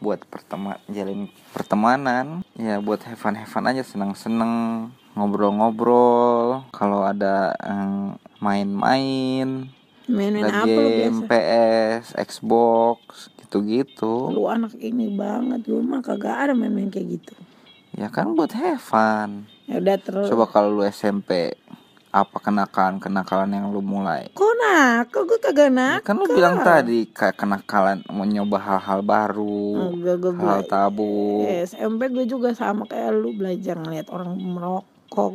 buat 0.00 0.24
pertema 0.24 0.80
jalin 0.88 1.28
pertemanan 1.52 2.40
ya 2.56 2.80
buat 2.80 3.04
have 3.04 3.20
fun 3.20 3.68
aja 3.68 3.84
seneng-seneng 3.84 4.88
ngobrol-ngobrol 5.12 6.64
kalau 6.72 7.04
ada 7.04 7.52
yang 7.60 8.16
main-main 8.40 9.68
Main-main 10.10 10.44
apa 10.44 10.66
lu 10.68 10.90
biasa? 10.90 11.22
PS 11.24 12.04
Xbox 12.20 12.98
gitu-gitu 13.38 14.28
Lu 14.28 14.44
anak 14.44 14.74
ini 14.76 15.06
banget, 15.08 15.62
gue 15.64 15.78
mah 15.80 16.00
kagak 16.00 16.36
ada 16.40 16.52
main-main 16.52 16.86
kayak 16.86 17.06
gitu. 17.16 17.34
ya 17.92 18.06
kan 18.06 18.32
buat 18.32 18.50
have 18.52 18.78
fun 18.78 19.46
Ya 19.64 19.78
udah 19.78 19.96
terus. 19.96 20.26
coba 20.26 20.44
kalau 20.46 20.70
lu 20.72 20.84
SMP 20.84 21.54
apa 22.08 22.36
kenakalan 22.36 22.98
kenakalan 22.98 23.50
yang 23.52 23.66
lu 23.68 23.78
mulai 23.80 24.26
Kok 24.30 24.54
nakal? 24.56 25.22
Gue 25.24 25.38
kagak 25.38 25.70
nakal. 25.70 26.02
kan 26.04 26.14
lu 26.16 26.26
bilang 26.28 26.56
tadi 26.60 27.06
kayak 27.06 27.36
kenakalan 27.36 28.02
mau 28.08 28.24
nyoba 28.24 28.58
hal-hal 28.58 29.00
baru 29.00 29.94
Enggak, 29.94 30.16
gue 30.18 30.32
hal 30.36 30.62
tabu 30.64 31.42
Ya, 31.44 31.62
SMP 31.64 32.06
gue 32.08 32.26
juga 32.26 32.50
sama 32.50 32.82
kayak 32.84 33.14
lu 33.14 33.30
belajar 33.32 33.74
ngeliat 33.76 34.06
orang 34.08 34.34
merokok 34.34 34.90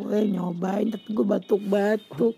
gue 0.06 0.28
nyobain 0.30 0.88
tapi 0.90 1.08
gue 1.10 1.24
batuk-batuk 1.26 2.36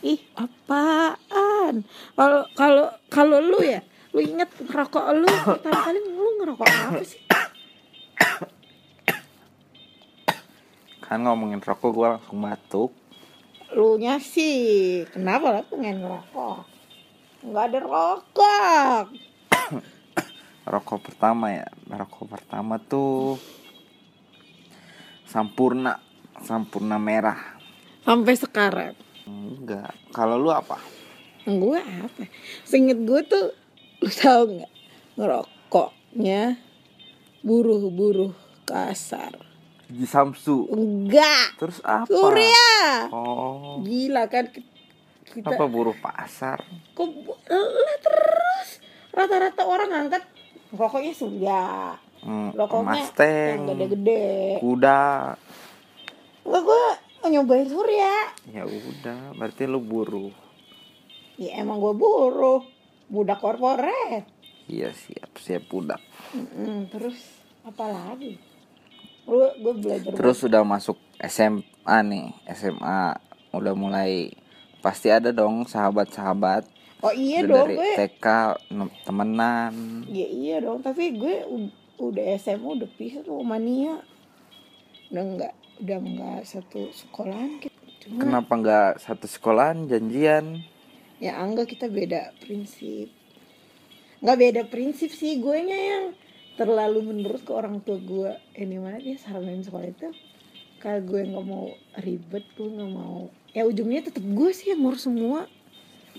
ih 0.00 0.20
apaan? 0.36 1.84
Kalau 2.16 2.42
kalau 2.56 2.86
kalau 3.12 3.38
lu 3.40 3.60
ya 3.60 3.84
lu 4.10 4.24
inget 4.24 4.50
ngerokok 4.58 5.04
lu 5.22 5.28
pertama 5.28 5.80
kali 5.86 5.98
lu 6.02 6.30
ngerokok 6.40 6.66
apa 6.66 7.00
sih? 7.04 7.22
Kan 11.04 11.26
ngomongin 11.26 11.58
rokok 11.58 11.90
gua 11.90 12.08
langsung 12.16 12.40
batuk. 12.40 12.90
Lu 13.74 13.98
nya 13.98 14.18
sih 14.18 15.02
kenapa 15.10 15.60
lu 15.60 15.62
pengen 15.68 16.02
ngerokok? 16.02 16.58
Nggak 17.44 17.64
ada 17.70 17.78
rokok. 17.84 19.04
Rokok 20.70 20.98
pertama 21.02 21.50
ya 21.50 21.66
rokok 21.90 22.30
pertama 22.30 22.78
tuh 22.78 23.36
sampurna 25.26 25.98
sampurna 26.40 26.96
merah. 26.98 27.58
Sampai 28.02 28.34
sekarang 28.34 29.09
enggak. 29.56 29.92
Kalau 30.10 30.36
lu 30.36 30.50
apa? 30.50 30.76
Gue 31.46 31.80
apa? 31.80 32.24
Seinget 32.66 33.00
gue 33.02 33.20
tuh 33.24 33.54
lu 34.02 34.10
tau 34.10 34.44
nggak? 34.46 34.72
Ngerokoknya 35.16 36.58
buruh-buruh 37.40 38.32
kasar. 38.68 39.34
Di 39.90 40.06
Samsu. 40.06 40.70
Enggak. 40.70 41.58
Terus 41.58 41.78
apa? 41.82 42.10
Surya 42.10 43.10
oh. 43.10 43.82
Gila 43.82 44.26
kan 44.30 44.50
kita 45.30 45.54
apa 45.54 45.64
buruh 45.70 45.94
pasar? 45.98 46.62
Kok 46.94 47.08
lah 47.50 47.98
terus. 48.02 48.68
Rata-rata 49.10 49.62
orang 49.66 49.90
angkat 49.90 50.22
rokoknya 50.70 51.12
Surya 51.14 51.62
hmm, 52.22 52.54
rokoknya 52.54 53.02
yang 53.18 53.66
gede-gede. 53.74 54.60
kuda. 54.62 55.34
Enggak 56.46 56.62
gue 56.62 56.84
nyobain 57.26 57.68
Surya? 57.68 58.32
Ya 58.48 58.64
udah 58.64 59.36
berarti 59.36 59.68
lu 59.68 59.82
buruh. 59.82 60.32
Ya 61.36 61.60
emang 61.60 61.76
gue 61.78 61.92
buruh. 61.92 62.64
Budak 63.10 63.42
korporat. 63.42 64.24
Iya 64.64 64.94
siap 64.94 65.34
siap 65.36 65.66
budak. 65.66 65.98
Mm-mm, 66.30 66.86
terus 66.88 67.18
apa 67.66 67.90
lagi? 67.90 68.38
Lu 69.26 69.44
gue 69.58 69.74
belajar 69.76 70.14
terus 70.14 70.38
sudah 70.38 70.62
masuk 70.62 70.96
SMA 71.20 71.96
nih 72.06 72.30
SMA 72.54 73.18
udah 73.50 73.74
mulai 73.74 74.30
pasti 74.78 75.10
ada 75.10 75.34
dong 75.34 75.66
sahabat-sahabat. 75.66 76.64
Oh 77.00 77.10
iya 77.10 77.42
Udah 77.42 77.48
dong 77.50 77.68
dari 77.68 77.76
gue. 77.76 77.90
TK 77.98 78.26
temenan. 79.02 79.74
Ya 80.06 80.28
iya 80.28 80.56
dong, 80.60 80.80
tapi 80.80 81.16
gue 81.16 81.44
udah 81.98 82.24
SMA 82.38 82.78
udah 82.78 82.90
pisah 82.94 83.20
tuh 83.20 83.40
sama 83.40 83.56
Nia. 83.56 83.98
Udah 85.10 85.24
enggak, 85.24 85.54
udah 85.80 85.98
enggak 85.98 86.40
satu 86.44 86.92
sekolahan 86.92 87.60
kita. 87.60 87.80
Cuma 88.04 88.20
kenapa 88.20 88.52
nggak 88.56 88.92
satu 89.04 89.26
sekolahan 89.28 89.88
janjian 89.88 90.64
ya 91.20 91.36
enggak 91.40 91.76
kita 91.76 91.86
beda 91.92 92.32
prinsip. 92.40 93.12
Enggak 94.20 94.36
beda 94.40 94.62
prinsip 94.68 95.12
sih, 95.12 95.40
gue 95.40 95.58
nya 95.64 95.78
yang 95.78 96.04
terlalu 96.60 97.00
menurut 97.12 97.40
ke 97.40 97.52
orang 97.56 97.80
tua 97.80 97.96
gue. 97.96 98.32
Ini 98.52 98.76
mana 98.76 99.00
dia 99.00 99.16
saranin 99.16 99.64
sekolah 99.64 99.88
itu? 99.88 100.12
Kalau 100.80 101.00
gue 101.04 101.20
nggak 101.24 101.44
mau 101.44 101.72
ribet, 102.00 102.44
gue 102.56 102.68
nggak 102.68 102.92
mau. 102.92 103.32
Ya 103.52 103.64
ujungnya 103.68 104.04
tetap 104.04 104.24
gue 104.24 104.50
sih 104.52 104.72
yang 104.72 104.84
ngurus 104.84 105.08
semua. 105.08 105.48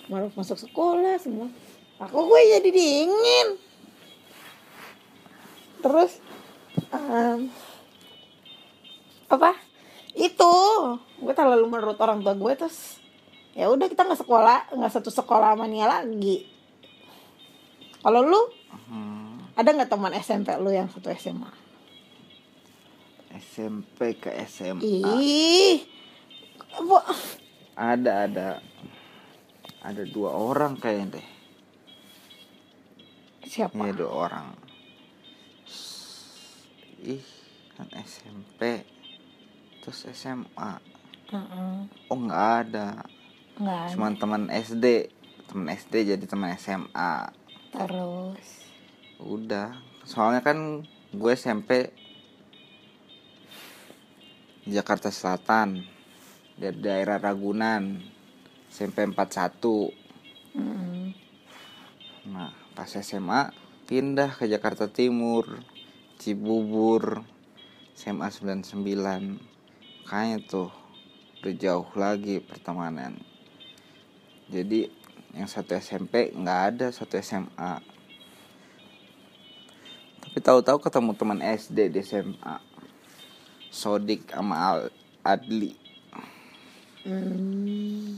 Mau 0.10 0.30
masuk 0.34 0.58
sekolah 0.58 1.18
semua. 1.22 1.50
Aku 2.02 2.26
gue 2.30 2.42
jadi 2.58 2.70
dingin. 2.70 3.48
Terus 5.82 6.22
em, 6.94 7.50
apa? 9.32 9.56
Itu. 10.16 10.54
Gue 11.22 11.34
terlalu 11.34 11.66
menurut 11.68 11.98
orang 12.04 12.20
tua 12.20 12.36
gue 12.36 12.54
terus 12.58 13.00
ya 13.52 13.68
udah 13.68 13.92
kita 13.92 14.08
nggak 14.08 14.24
sekolah 14.24 14.72
nggak 14.80 14.94
satu 14.96 15.12
sekolah 15.12 15.56
sama 15.56 15.68
Nia 15.68 15.88
lagi. 15.88 16.48
Kalau 18.02 18.26
lu? 18.26 18.42
Hmm, 18.90 19.38
ada 19.54 19.70
nggak 19.72 19.92
teman 19.92 20.16
SMP 20.18 20.52
lu 20.58 20.74
yang 20.74 20.90
satu 20.90 21.12
SMA? 21.14 21.52
SMP 23.32 24.20
ke 24.20 24.28
SMA 24.44 24.84
Ih, 24.84 25.88
bu, 26.84 27.00
ada 27.80 28.28
ada. 28.28 28.50
Ada 29.82 30.06
dua 30.06 30.36
orang 30.36 30.78
kayaknya 30.78 31.18
deh. 31.18 31.28
Siapa? 33.50 33.74
Iya 33.74 33.94
dua 33.98 34.12
orang. 34.12 34.48
Ih 37.02 37.24
kan 37.74 37.90
SMP 38.06 38.86
terus 39.82 40.06
SMA 40.14 40.74
Heeh, 41.32 41.76
oh 42.12 42.18
nggak 42.20 42.48
ada. 42.68 43.04
Nggak 43.56 43.80
ada. 43.88 43.92
cuman 43.96 44.14
teman 44.20 44.44
SD 44.52 44.86
teman 45.48 45.68
SD 45.72 45.94
jadi 46.16 46.26
teman 46.28 46.52
SMA 46.56 47.32
Terus, 47.72 48.68
udah. 49.18 49.80
Soalnya 50.04 50.44
kan 50.44 50.84
gue 51.12 51.32
SMP 51.36 51.88
Jakarta 54.68 55.08
Selatan. 55.08 55.88
Dari 56.60 56.78
daerah 56.78 57.16
Ragunan. 57.16 58.04
SMP 58.72 59.04
41 59.04 60.00
Mm. 60.52 61.16
nah 62.28 62.52
pas 62.76 62.92
SMA 62.92 63.56
pindah 63.88 64.36
ke 64.36 64.52
Jakarta 64.52 64.92
Timur 64.92 65.64
Cibubur 66.20 67.24
SMA 67.96 68.28
99 68.28 69.51
makanya 70.02 70.42
tuh 70.42 70.74
udah 71.46 71.54
jauh 71.54 71.90
lagi 71.94 72.42
pertemanan. 72.42 73.22
Jadi 74.50 74.90
yang 75.38 75.46
satu 75.46 75.78
SMP 75.78 76.34
nggak 76.34 76.60
ada 76.74 76.88
satu 76.90 77.22
SMA 77.22 77.80
tapi 80.32 80.38
tahu-tahu 80.44 80.80
ketemu 80.80 81.12
teman 81.12 81.40
SD 81.44 81.92
di 81.92 82.00
SMA 82.04 82.56
Sodik 83.68 84.32
sama 84.32 84.56
Al- 84.56 84.94
Adli. 85.28 85.76
Hmm. 87.04 88.16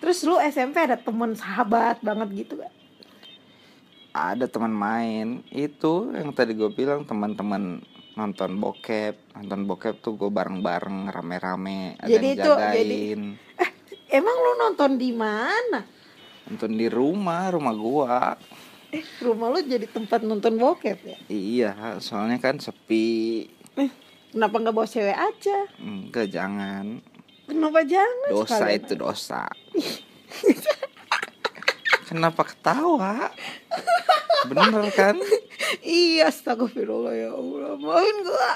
Terus 0.00 0.24
lu 0.24 0.40
SMP 0.40 0.80
ada 0.80 0.96
temen 0.96 1.36
sahabat 1.36 2.00
banget 2.00 2.48
gitu 2.48 2.60
gak? 2.60 2.72
ada 4.16 4.48
teman 4.48 4.72
main. 4.72 5.44
Itu 5.52 6.16
yang 6.16 6.32
tadi 6.32 6.56
gue 6.56 6.72
bilang 6.72 7.04
teman-teman 7.04 7.84
nonton 8.16 8.56
bokep 8.56 9.14
nonton 9.36 9.62
bokep 9.62 9.94
tuh 10.00 10.14
gue 10.14 10.26
bareng-bareng 10.26 11.06
rame-rame 11.06 11.94
ada 11.96 12.08
Jadi 12.08 12.26
yang 12.26 12.34
itu- 12.34 12.50
jagain 12.50 13.20
Emang 14.08 14.34
lu 14.34 14.52
nonton 14.56 14.94
di 14.94 15.10
mana? 15.10 15.82
nonton 16.46 16.70
di 16.72 16.86
rumah 16.86 17.50
rumah 17.50 17.74
gua 17.74 18.38
Eh, 18.88 19.02
rumah 19.20 19.50
lu 19.50 19.58
jadi 19.60 19.84
tempat 19.84 20.22
nonton 20.22 20.56
bokep 20.56 20.98
ya? 21.04 21.16
iya 21.26 21.70
soalnya 21.98 22.38
kan 22.38 22.56
sepi 22.56 23.42
Eh, 23.74 23.90
kenapa 24.30 24.54
nggak 24.56 24.72
bawa 24.72 24.86
cewek 24.86 25.12
aja? 25.12 25.56
enggak 25.76 26.30
jangan 26.30 27.02
Kenapa 27.44 27.84
jangan? 27.84 28.28
dosa 28.28 28.56
sekalian? 28.56 28.80
itu 28.80 28.92
dosa 28.96 29.42
kenapa 32.06 32.42
ketawa 32.44 33.30
bener 34.46 34.90
kan 34.90 35.16
Iya, 35.82 36.30
astagfirullah 36.30 37.14
ya 37.14 37.30
Allah. 37.34 37.74
Maafin 37.78 38.16
gua. 38.24 38.50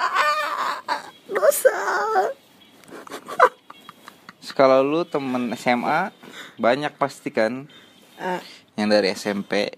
Dosa. 1.30 1.78
kalau 4.50 4.82
lu 4.84 5.06
temen 5.08 5.54
SMA 5.56 6.10
banyak 6.60 6.92
pasti 7.00 7.32
kan 7.32 7.70
Ah, 8.20 8.44
yang 8.76 8.92
dari 8.92 9.08
SMP 9.16 9.72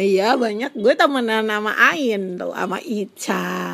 iya 0.00 0.32
banyak. 0.32 0.72
Gue 0.72 0.96
temenan 0.96 1.44
sama 1.44 1.76
Ain 1.76 2.40
tuh, 2.40 2.56
sama 2.56 2.80
Ican. 2.80 3.69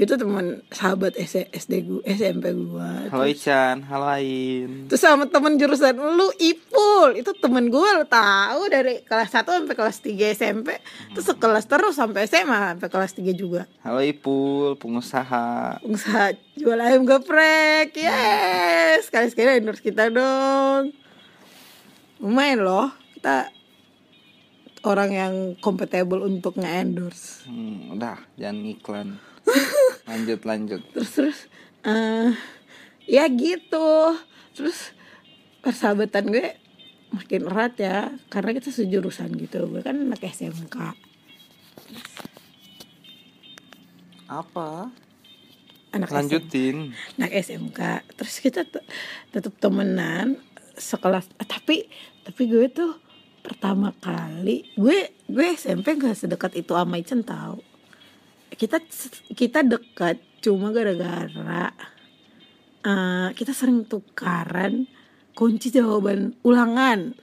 Itu 0.00 0.16
teman 0.16 0.64
sahabat 0.72 1.12
SD 1.20 1.84
gue, 1.84 2.00
SMP 2.08 2.56
gue. 2.56 2.88
halo 3.12 3.28
Ican 3.28 3.84
halo 3.84 4.08
Ain. 4.08 4.88
Terus 4.88 5.04
sama 5.04 5.28
temen 5.28 5.60
jurusan 5.60 5.92
lu 5.92 6.32
Ipul. 6.40 7.20
Itu 7.20 7.36
temen 7.36 7.68
gue 7.68 7.88
lu 8.00 8.08
tahu 8.08 8.72
dari 8.72 9.04
kelas 9.04 9.28
1 9.28 9.44
sampai 9.44 9.76
kelas 9.76 10.00
3 10.00 10.32
SMP 10.32 10.80
Terus 11.12 11.28
sekelas 11.28 11.68
terus 11.68 12.00
sampai 12.00 12.24
SMA 12.24 12.80
sampai 12.80 12.88
kelas 12.88 13.12
3 13.12 13.28
juga. 13.36 13.68
Halo 13.84 14.00
Ipul 14.00 14.80
pengusaha. 14.80 15.84
Pengusaha 15.84 16.32
jual 16.56 16.80
ayam 16.80 17.04
geprek. 17.04 17.92
Yes 17.92 19.12
Sekali-sekali 19.12 19.60
endorse 19.60 19.84
kita 19.84 20.08
dong. 20.08 20.96
Lumayan 22.24 22.64
loh 22.64 22.88
Kita 23.20 23.52
orang 24.80 25.10
yang 25.12 25.34
kompatibel 25.60 26.24
untuk 26.24 26.56
nge-endorse. 26.56 27.44
Hmm, 27.44 28.00
udah 28.00 28.16
jangan 28.40 28.64
iklan. 28.64 29.08
lanjut 30.10 30.40
lanjut. 30.42 30.82
terus 30.90 31.10
terus 31.14 31.38
eh 31.86 32.34
ya 33.06 33.30
gitu 33.30 34.18
terus 34.52 34.90
persahabatan 35.62 36.28
gue 36.28 36.46
makin 37.10 37.46
erat 37.46 37.74
ya 37.78 37.98
karena 38.30 38.54
kita 38.54 38.70
sejurusan 38.70 39.34
gitu 39.38 39.66
gue 39.70 39.82
kan 39.82 39.94
anak 39.94 40.22
SMK 40.22 40.76
Apa? 44.30 44.94
anak 45.90 46.06
SMK, 46.06 46.14
Lanjutin. 46.14 46.76
anak 47.18 47.32
SMK 47.34 47.80
terus 48.14 48.38
kita 48.38 48.62
te- 48.62 48.86
tetap 49.34 49.54
temenan 49.58 50.38
sekelas 50.78 51.26
eh, 51.38 51.46
tapi 51.46 51.90
tapi 52.22 52.46
gue 52.46 52.70
tuh 52.70 52.94
pertama 53.42 53.90
kali 53.98 54.70
gue 54.78 55.10
gue 55.26 55.46
SMP 55.58 55.98
gak 55.98 56.14
sedekat 56.14 56.54
itu 56.54 56.78
sama 56.78 56.94
Icen 57.00 57.26
tau 57.26 57.58
kita 58.50 58.78
kita 59.32 59.60
dekat 59.60 60.18
cuma 60.40 60.70
gara-gara 60.70 61.70
eh, 62.82 63.28
kita 63.32 63.52
sering 63.52 63.84
tukaran 63.84 64.88
kunci 65.32 65.68
jawaban 65.68 66.34
ulangan 66.42 67.14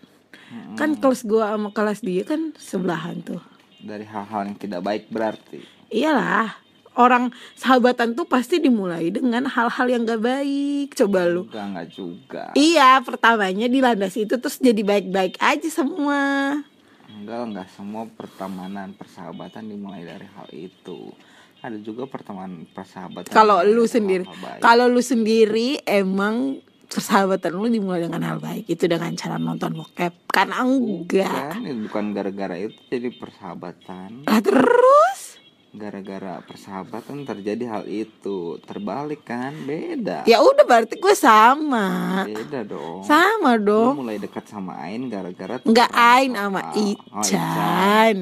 kan 0.74 0.96
kelas 0.96 1.28
gue 1.28 1.44
sama 1.44 1.70
kelas 1.70 2.00
dia 2.00 2.24
kan 2.24 2.56
sebelahan 2.56 3.20
tuh 3.20 3.44
Dari 3.78 4.04
hal-hal 4.04 4.48
yang 4.48 4.58
tidak 4.58 4.82
baik 4.82 5.04
berarti. 5.08 5.60
iyalah 5.90 6.56
orang 6.96 7.30
sahabatan 7.54 8.16
tuh 8.16 8.26
pasti 8.26 8.58
dimulai 8.58 9.12
dengan 9.12 9.46
hal-hal 9.46 9.86
yang 9.86 10.02
gak 10.02 10.18
baik 10.18 10.96
coba 10.96 11.28
lu 11.28 11.46
Enggak 11.46 11.66
enggak 11.68 11.88
juga. 11.92 12.44
Iya, 12.54 13.04
pertamanya 13.04 13.68
dilandasi 13.68 14.26
itu 14.26 14.40
terus 14.40 14.58
jadi 14.58 14.82
baik-baik 14.82 15.38
aja 15.38 15.70
semua. 15.70 16.64
Enggak 17.28 17.44
enggak 17.44 17.70
semua 17.76 18.08
pertemanan 18.08 18.96
persahabatan 18.96 19.68
dimulai 19.68 20.08
dari 20.08 20.24
hal 20.32 20.48
itu. 20.48 21.12
Ada 21.60 21.76
juga 21.84 22.08
pertemanan 22.08 22.64
persahabatan. 22.72 23.28
Kalau 23.28 23.60
lu 23.62 23.84
sendiri, 23.84 24.24
kalau 24.64 24.88
lu 24.88 25.04
sendiri 25.04 25.84
emang 25.84 26.64
persahabatan 26.88 27.52
lu 27.52 27.68
dimulai 27.68 28.08
dengan 28.08 28.24
hal 28.24 28.40
baik 28.40 28.64
itu 28.66 28.88
dengan 28.88 29.12
cara 29.12 29.36
nonton 29.36 29.76
bokep 29.76 30.32
kan 30.32 30.56
enggak 30.56 31.60
Bukan, 31.60 31.84
bukan 31.84 32.06
gara-gara 32.16 32.56
itu 32.56 32.80
jadi 32.88 33.12
persahabatan. 33.12 34.24
lah 34.24 34.40
terus 34.40 35.36
Gara-gara 35.70 36.40
persahabatan 36.42 37.22
terjadi 37.24 37.68
hal 37.70 37.84
itu. 37.86 38.56
Terbalik 38.62 39.24
kan? 39.24 39.52
Beda. 39.62 40.24
ya 40.24 40.40
udah 40.40 40.64
berarti 40.64 40.96
gue 40.96 41.12
sama 41.12 42.24
Beda 42.24 42.64
dong. 42.64 43.04
sama 43.04 43.56
Lu 43.56 43.68
dong 43.92 43.94
mulai 44.00 44.18
dekat 44.18 44.46
sama 44.46 44.80
Ain 44.80 45.08
gara-gara 45.08 45.60
enggak 45.62 45.92
tukeran 45.92 46.14
Ain 46.14 46.32
sama 46.34 46.62
soal. 46.66 46.96
Oh, 47.12 47.22
Ican 47.22 48.18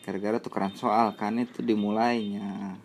Gara-gara 0.00 0.38
tukeran 0.38 0.74
soal 0.74 1.06
kan 1.14 1.36
itu 1.36 1.60
dimulainya. 1.60 2.76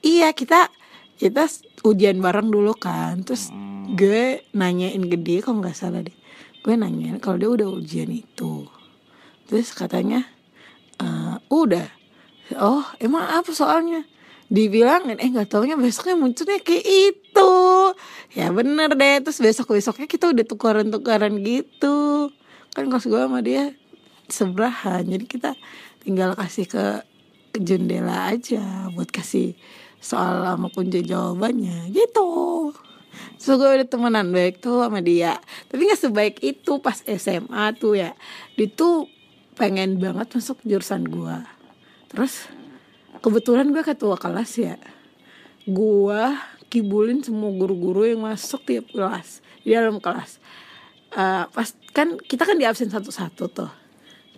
iya 0.00 0.30
kita 0.30 0.68
kita 1.14 1.44
ujian 1.82 2.16
bareng 2.18 2.48
dulu 2.48 2.72
kan 2.72 3.20
terus 3.20 3.48
Hmm. 3.50 3.92
gue 3.92 4.44
nanyain 4.52 5.02
ke 5.02 5.16
dia 5.16 5.40
kalau 5.40 5.60
nggak 5.60 5.74
salah 5.74 6.00
deh 6.00 6.14
gue 6.56 6.74
nanyain 6.74 7.18
kalau 7.18 7.36
dia 7.36 7.50
udah 7.50 7.68
ujian 7.70 8.08
itu 8.08 8.64
terus 9.44 9.72
katanya 9.72 10.24
"Eh, 10.96 11.36
udah 11.48 11.84
oh 12.58 12.84
emang 12.98 13.26
apa 13.26 13.50
soalnya. 13.54 14.02
Dibilangin 14.50 15.22
eh 15.22 15.30
nggak 15.30 15.46
taunya 15.46 15.78
besoknya 15.78 16.18
munculnya 16.18 16.58
kayak 16.58 16.82
itu. 16.82 17.52
Ya 18.34 18.50
bener 18.50 18.90
deh. 18.98 19.22
Terus 19.22 19.38
besok 19.38 19.78
besoknya 19.78 20.10
kita 20.10 20.34
udah 20.34 20.42
tukaran 20.42 20.90
tukaran 20.90 21.38
gitu. 21.38 22.30
Kan 22.74 22.90
kelas 22.90 23.06
gue 23.06 23.20
sama 23.20 23.38
dia 23.46 23.70
sebelahan. 24.26 25.06
Jadi 25.06 25.24
kita 25.30 25.54
tinggal 26.02 26.34
kasih 26.34 26.66
ke, 26.66 26.84
ke 27.54 27.58
jendela 27.62 28.34
aja 28.34 28.90
buat 28.90 29.10
kasih 29.14 29.54
soal 30.02 30.42
sama 30.42 30.66
kunci 30.74 31.06
jawabannya. 31.06 31.94
Gitu. 31.94 32.30
So 33.38 33.54
gue 33.54 33.70
udah 33.70 33.86
temenan 33.86 34.34
baik 34.34 34.58
tuh 34.58 34.82
sama 34.82 34.98
dia. 34.98 35.38
Tapi 35.70 35.86
gak 35.86 36.00
sebaik 36.10 36.36
itu 36.42 36.82
pas 36.82 36.98
SMA 37.06 37.78
tuh 37.78 37.94
ya. 37.94 38.18
Dia 38.58 38.66
tuh 38.66 39.06
pengen 39.54 40.02
banget 40.02 40.26
masuk 40.34 40.58
jurusan 40.66 41.06
gue 41.06 41.59
Terus 42.10 42.50
kebetulan 43.22 43.70
gue 43.70 43.82
ketua 43.86 44.18
kelas 44.18 44.50
ya. 44.58 44.76
Gue 45.64 46.34
kibulin 46.70 47.22
semua 47.22 47.50
guru-guru 47.54 48.06
yang 48.06 48.22
masuk 48.22 48.62
tiap 48.62 48.86
kelas 48.90 49.42
Di 49.62 49.74
dalam 49.74 50.02
kelas. 50.02 50.42
Eh, 51.14 51.44
Pas 51.50 51.68
kan 51.94 52.18
kita 52.18 52.42
kan 52.46 52.58
di 52.58 52.66
absen 52.66 52.90
satu-satu 52.90 53.44
tuh. 53.50 53.72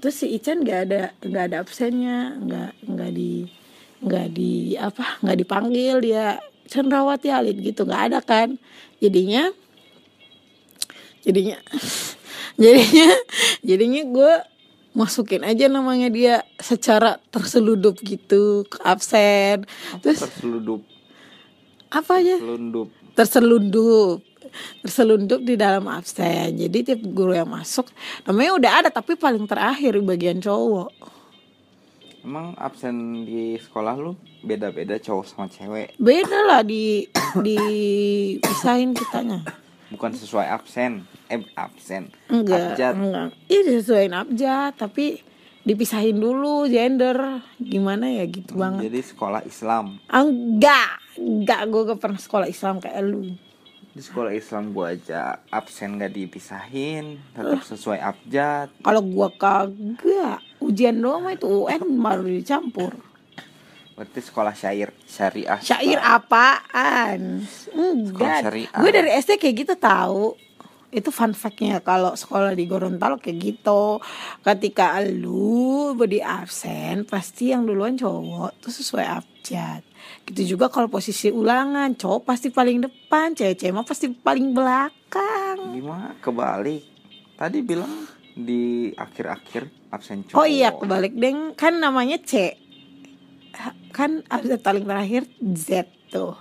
Terus 0.03 0.19
si 0.19 0.35
Ican 0.35 0.67
gak 0.67 0.91
ada 0.91 1.03
nggak 1.23 1.45
ada 1.47 1.57
absennya 1.63 2.35
nggak 2.43 2.91
nggak 2.91 3.11
di 3.15 3.47
nggak 4.03 4.27
di 4.35 4.75
apa 4.75 5.23
nggak 5.25 5.39
dipanggil 5.41 5.97
dia. 6.05 6.41
Cenderawati 6.67 7.29
Alin 7.29 7.61
gitu. 7.61 7.85
Nggak 7.89 8.03
ada 8.13 8.19
kan. 8.25 8.57
Jadinya 8.99 9.53
jadinya 11.23 11.57
jadinya 12.63 13.09
jadinya 13.63 14.03
gue 14.11 14.33
masukin 14.93 15.43
aja 15.45 15.69
namanya 15.73 16.13
dia 16.13 16.35
secara 16.61 17.17
terseludup 17.33 18.01
gitu 18.05 18.65
ke 18.69 18.77
absen. 18.85 19.65
Terus 20.05 20.21
Terselundup, 20.25 20.81
apa 21.89 22.13
aja? 22.21 22.37
Selundup. 22.41 22.89
terselundup 23.13 24.21
terselundup 24.85 25.41
di 25.45 25.57
dalam 25.57 25.89
absen. 25.89 26.57
Jadi 26.61 26.79
tiap 26.93 27.01
guru 27.09 27.33
yang 27.33 27.49
masuk 27.49 27.89
namanya 28.29 28.53
udah 28.57 28.73
ada 28.85 28.89
tapi 28.93 29.17
paling 29.17 29.49
terakhir 29.49 29.97
di 29.97 30.05
bagian 30.05 30.39
cowok. 30.45 30.93
Emang 32.23 32.55
absen 32.55 33.27
di 33.27 33.59
sekolah 33.59 33.99
lu 33.99 34.15
beda-beda 34.47 34.95
cowok 34.95 35.25
sama 35.27 35.47
cewek? 35.51 35.91
beda 35.99 36.39
lah 36.47 36.63
di 36.63 37.03
dipisahin 37.35 38.95
kitanya 38.95 39.43
Bukan 39.93 40.11
sesuai 40.11 40.49
absen, 40.49 41.05
eh 41.27 41.45
absen. 41.55 42.09
enggak 42.27 42.73
Abjad. 42.73 42.95
enggak 42.95 43.29
iya 43.47 43.61
disesuaiin 43.63 44.11
abjad 44.11 44.73
tapi 44.75 45.21
dipisahin 45.63 46.17
dulu 46.17 46.67
gender 46.67 47.15
gimana 47.57 48.09
ya 48.09 48.25
gitu 48.25 48.57
banget 48.57 48.89
Jadi 48.89 49.01
sekolah 49.07 49.45
Islam. 49.45 50.01
enggak 50.09 50.91
enggak 51.15 51.61
gue 51.69 51.83
gak 51.87 52.01
pernah 52.01 52.19
sekolah 52.19 52.47
Islam 52.47 52.81
kayak 52.81 53.03
lu 53.03 53.37
Di 53.93 54.01
sekolah 54.01 54.33
Islam 54.33 54.73
gua 54.73 54.91
aja 54.91 55.21
absen 55.47 56.01
gak 56.01 56.11
dipisahin, 56.11 57.21
tetap 57.31 57.61
sesuai 57.63 58.01
abjad. 58.01 58.73
kalau 58.81 59.05
gua 59.05 59.29
kagak 59.31 60.41
ujian 60.59 60.97
doang 60.97 61.29
itu 61.29 61.45
UN 61.45 62.01
baru 62.01 62.25
dicampur 62.25 62.97
Berarti 63.93 64.21
sekolah 64.25 64.55
syair 64.57 64.89
syariah. 65.05 65.61
syair 65.61 66.01
apaan 66.01 67.45
enggak 67.77 68.49
syariah. 68.49 68.79
gue 68.81 68.91
dari 68.91 69.11
SD 69.21 69.37
kayak 69.37 69.55
gitu 69.65 69.75
tahu 69.77 70.33
itu 70.93 71.09
fun 71.09 71.33
factnya 71.33 71.81
kalau 71.81 72.13
sekolah 72.13 72.53
di 72.53 72.69
Gorontalo 72.69 73.17
kayak 73.17 73.37
gitu 73.41 73.97
ketika 74.45 75.01
lu 75.01 75.97
beri 75.97 76.21
absen 76.21 77.09
pasti 77.09 77.49
yang 77.49 77.65
duluan 77.65 77.97
cowok 77.97 78.61
tuh 78.61 78.69
sesuai 78.69 79.07
abjad 79.09 79.81
gitu 80.29 80.57
juga 80.57 80.69
kalau 80.69 80.93
posisi 80.93 81.33
ulangan 81.33 81.97
cowok 81.97 82.29
pasti 82.29 82.53
paling 82.53 82.85
depan 82.85 83.33
cewek-cewek 83.33 83.73
mah 83.73 83.89
pasti 83.89 84.13
paling 84.13 84.53
belakang 84.53 85.57
Gimana? 85.73 86.13
Kebalik. 86.21 86.85
Tadi 87.37 87.59
bilang 87.65 87.93
di 88.33 88.93
akhir-akhir 88.93 89.93
absen 89.93 90.25
cowok. 90.25 90.41
oh 90.41 90.49
iya 90.49 90.73
kebalik 90.73 91.17
deng 91.17 91.53
kan 91.53 91.77
namanya 91.77 92.17
C 92.21 92.57
kan 93.93 94.25
abjad 94.33 94.61
paling 94.65 94.85
terakhir 94.89 95.29
Z 95.41 95.89
tuh. 96.09 96.37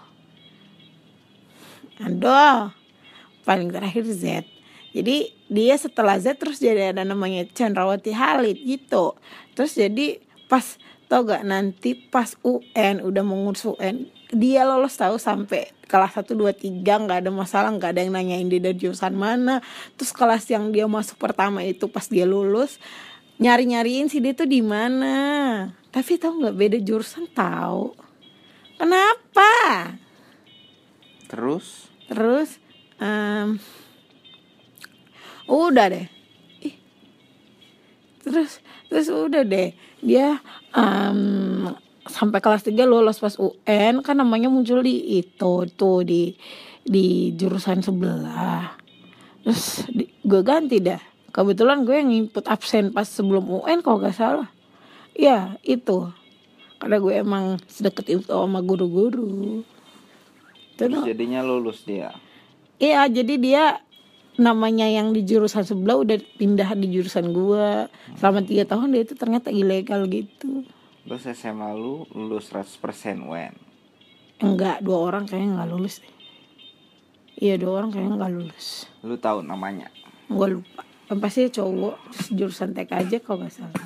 Aduh 2.01 2.71
paling 3.43 3.69
terakhir 3.73 4.05
Z. 4.07 4.45
Jadi 4.91 5.31
dia 5.47 5.75
setelah 5.79 6.19
Z 6.19 6.35
terus 6.39 6.59
jadi 6.59 6.91
ada 6.91 7.03
namanya 7.07 7.47
Chandrawati 7.51 8.11
Halid 8.11 8.59
gitu. 8.63 9.15
Terus 9.55 9.75
jadi 9.75 10.19
pas 10.51 10.75
tau 11.07 11.27
gak 11.27 11.43
nanti 11.43 11.95
pas 11.95 12.39
UN 12.43 13.03
udah 13.03 13.23
mengurus 13.23 13.67
UN 13.67 14.07
dia 14.31 14.63
lolos 14.63 14.95
tahu 14.95 15.19
sampai 15.19 15.67
kelas 15.91 16.15
1, 16.15 16.31
2, 16.39 16.55
3 16.55 16.87
nggak 16.87 17.19
ada 17.27 17.31
masalah 17.35 17.67
nggak 17.75 17.91
ada 17.91 17.99
yang 17.99 18.15
nanyain 18.15 18.47
dia 18.47 18.63
dari 18.63 18.79
jurusan 18.79 19.11
mana. 19.11 19.59
Terus 19.99 20.15
kelas 20.15 20.47
yang 20.47 20.71
dia 20.71 20.87
masuk 20.87 21.19
pertama 21.19 21.59
itu 21.67 21.91
pas 21.91 22.07
dia 22.07 22.23
lulus 22.23 22.79
nyari 23.41 23.65
nyariin 23.65 24.05
sih 24.05 24.21
dia 24.21 24.37
tuh 24.37 24.45
di 24.45 24.61
mana? 24.61 25.65
Tapi 25.89 26.21
tahu 26.21 26.45
nggak 26.45 26.55
beda 26.55 26.77
jurusan 26.77 27.25
tahu 27.33 27.91
kenapa? 28.77 29.53
Terus? 31.25 31.89
Terus 32.05 32.61
em, 33.01 33.57
udah 35.49 35.85
deh. 35.89 36.07
Ih. 36.61 36.75
terus 38.21 38.61
terus 38.87 39.07
udah 39.09 39.41
deh. 39.41 39.73
Dia 40.05 40.37
em, 40.77 41.73
sampai 42.05 42.39
kelas 42.45 42.61
3 42.65 42.77
lulus 42.85 43.17
pas 43.17 43.33
UN 43.41 44.05
kan 44.05 44.21
namanya 44.21 44.53
muncul 44.53 44.85
di 44.85 45.17
itu 45.17 45.53
tuh 45.73 46.05
di 46.05 46.37
di 46.85 47.33
jurusan 47.33 47.81
sebelah. 47.81 48.77
Terus 49.41 49.89
di, 49.89 50.05
gue 50.21 50.41
ganti 50.45 50.77
dah 50.77 51.10
kebetulan 51.31 51.87
gue 51.87 51.95
yang 51.95 52.11
input 52.11 52.45
absen 52.47 52.91
pas 52.91 53.07
sebelum 53.07 53.47
UN 53.47 53.79
kalau 53.83 54.03
gak 54.03 54.15
salah 54.15 54.51
ya 55.17 55.55
itu 55.63 56.11
karena 56.77 56.97
gue 56.99 57.13
emang 57.15 57.45
sedekat 57.67 58.07
itu 58.07 58.27
sama 58.29 58.59
guru-guru 58.63 59.63
terus 60.75 61.03
jadinya 61.05 61.41
lulus 61.45 61.83
dia. 61.87 62.11
Iya, 62.81 63.05
jadi 63.13 63.37
dia 63.37 63.63
namanya 64.41 64.89
yang 64.89 65.13
di 65.13 65.21
jurusan 65.21 65.61
sebelah 65.61 66.01
udah 66.01 66.17
pindah 66.41 66.73
di 66.73 66.89
jurusan 66.89 67.29
gua. 67.29 67.85
Selama 68.17 68.41
tiga 68.41 68.65
tahun 68.65 68.97
dia 68.97 69.05
itu 69.05 69.13
ternyata 69.13 69.53
ilegal 69.53 70.09
gitu. 70.09 70.65
Terus 71.05 71.23
SMA 71.37 71.77
lu 71.77 72.09
lulus 72.17 72.49
100% 72.49 73.21
UN. 73.21 73.53
Enggak, 74.41 74.81
dua 74.81 74.97
orang 74.97 75.29
kayaknya 75.29 75.61
nggak 75.61 75.69
lulus 75.69 76.01
deh. 76.01 76.13
Iya, 77.37 77.61
dua 77.61 77.85
orang 77.85 77.93
kayaknya 77.93 78.17
nggak 78.17 78.33
lulus. 78.33 78.89
Lu 79.05 79.13
tahu 79.21 79.45
namanya? 79.45 79.93
Gua 80.25 80.49
lupa. 80.49 80.81
Yang 81.11 81.19
pasti 81.19 81.41
cowok 81.51 81.95
terus 82.07 82.27
jurusan 82.31 82.71
TK 82.71 82.91
aja 82.95 83.17
kalau 83.19 83.43
nggak 83.43 83.51
salah. 83.51 83.83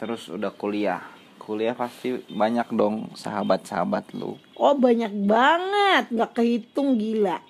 Terus 0.00 0.32
udah 0.32 0.48
kuliah. 0.56 1.04
Kuliah 1.36 1.76
pasti 1.76 2.16
banyak 2.32 2.72
dong 2.72 3.12
sahabat-sahabat 3.12 4.16
lu. 4.16 4.40
Oh 4.56 4.72
banyak 4.72 5.12
banget, 5.28 6.08
nggak 6.08 6.32
kehitung 6.32 6.96
gila. 6.96 7.44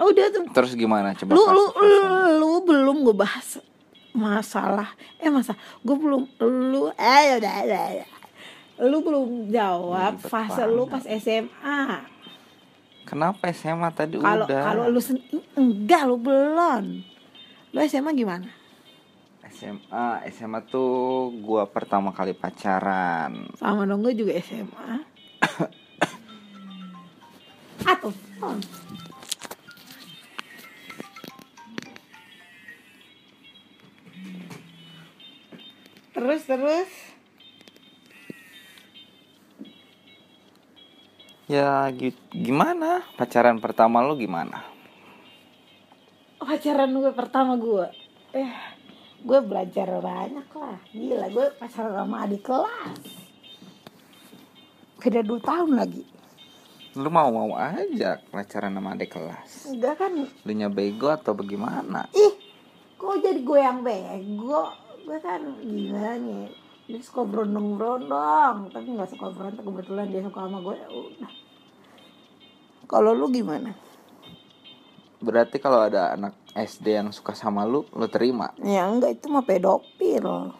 Oh, 0.00 0.08
Udah 0.12 0.32
tuh 0.32 0.48
Terus 0.52 0.72
gimana 0.72 1.12
coba 1.12 1.36
lu 1.36 1.44
lu, 1.44 1.64
lu, 1.76 2.00
lu 2.40 2.50
belum 2.64 2.96
gue 3.04 3.16
bahas 3.16 3.60
masalah 4.16 4.96
eh 5.20 5.28
masa 5.28 5.52
gue 5.84 5.96
belum 5.96 6.24
lu 6.40 6.88
eh 6.96 7.36
udah 7.36 7.54
udah, 7.68 7.84
udah. 8.00 8.10
lu 8.88 8.98
belum 9.04 9.28
jawab 9.52 10.20
fase 10.20 10.64
lu 10.68 10.88
pas 10.88 11.04
SMA 11.04 12.15
Kenapa 13.06 13.54
SMA 13.54 13.86
tadi 13.94 14.18
kalau 14.18 14.44
udah? 14.50 14.62
kalau 14.66 14.84
lu 14.90 14.98
sen- 14.98 15.22
enggak 15.54 16.02
lu 16.10 16.18
belum 16.18 16.84
lu 17.70 17.78
SMA 17.86 18.10
gimana? 18.12 18.50
SMA, 19.46 20.26
SMA 20.34 20.58
tuh 20.66 21.30
gua 21.38 21.70
pertama 21.70 22.10
kali 22.10 22.34
pacaran. 22.34 23.46
sama 23.54 23.86
dong 23.86 24.02
gue 24.02 24.12
juga 24.12 24.34
SMA 24.42 25.06
atau 27.94 28.10
terus 36.12 36.42
terus 36.48 36.90
Ya 41.46 41.86
gi- 41.90 42.16
gimana? 42.28 43.06
Pacaran 43.14 43.58
pertama 43.58 44.02
lu 44.02 44.16
gimana? 44.16 44.74
pacaran 46.36 46.94
gue 46.94 47.10
pertama 47.10 47.58
gue 47.58 47.90
eh 48.30 48.52
gue 49.18 49.38
belajar 49.42 49.98
banyak 49.98 50.46
lah 50.46 50.78
gila 50.86 51.26
gue 51.26 51.46
pacaran 51.58 51.90
sama 51.96 52.22
adik 52.22 52.46
kelas 52.46 53.02
beda 54.96 55.26
dua 55.26 55.40
tahun 55.42 55.74
lagi 55.74 56.06
Lu 56.94 57.10
mau-mau 57.10 57.50
aja 57.52 58.22
pacaran 58.30 58.70
sama 58.70 58.94
adik 58.94 59.10
kelas. 59.10 59.66
enggak 59.68 59.94
kan 59.98 60.12
Lu 60.14 60.52
nya 60.54 60.70
bego 60.70 61.10
atau 61.10 61.34
bagaimana? 61.34 62.06
ih 62.14 62.34
kok 62.94 63.16
jadi 63.18 63.40
gue 63.42 63.58
yang 63.58 63.82
bego 63.82 64.70
gue 65.02 65.18
kan 65.18 65.40
gimana 65.58 66.14
nih 66.16 66.46
dia 66.86 67.00
suka 67.02 67.26
berondong 67.26 67.74
berondong 67.74 68.70
tapi 68.70 68.94
nggak 68.94 69.10
suka 69.10 69.34
berantem 69.34 69.66
kebetulan 69.66 70.06
dia 70.10 70.22
suka 70.22 70.46
sama 70.46 70.58
gue 70.62 70.74
ya 70.78 70.88
udah 70.90 71.30
kalau 72.86 73.10
lu 73.14 73.26
gimana 73.30 73.74
Berarti 75.16 75.56
kalau 75.58 75.80
ada 75.80 76.12
anak 76.12 76.36
SD 76.52 76.92
yang 76.92 77.08
suka 77.08 77.32
sama 77.32 77.64
lu, 77.64 77.88
lu 77.96 78.04
terima. 78.06 78.52
ya 78.60 78.84
enggak 78.84 79.16
itu 79.16 79.26
mah 79.32 79.42
pedofil 79.42 80.52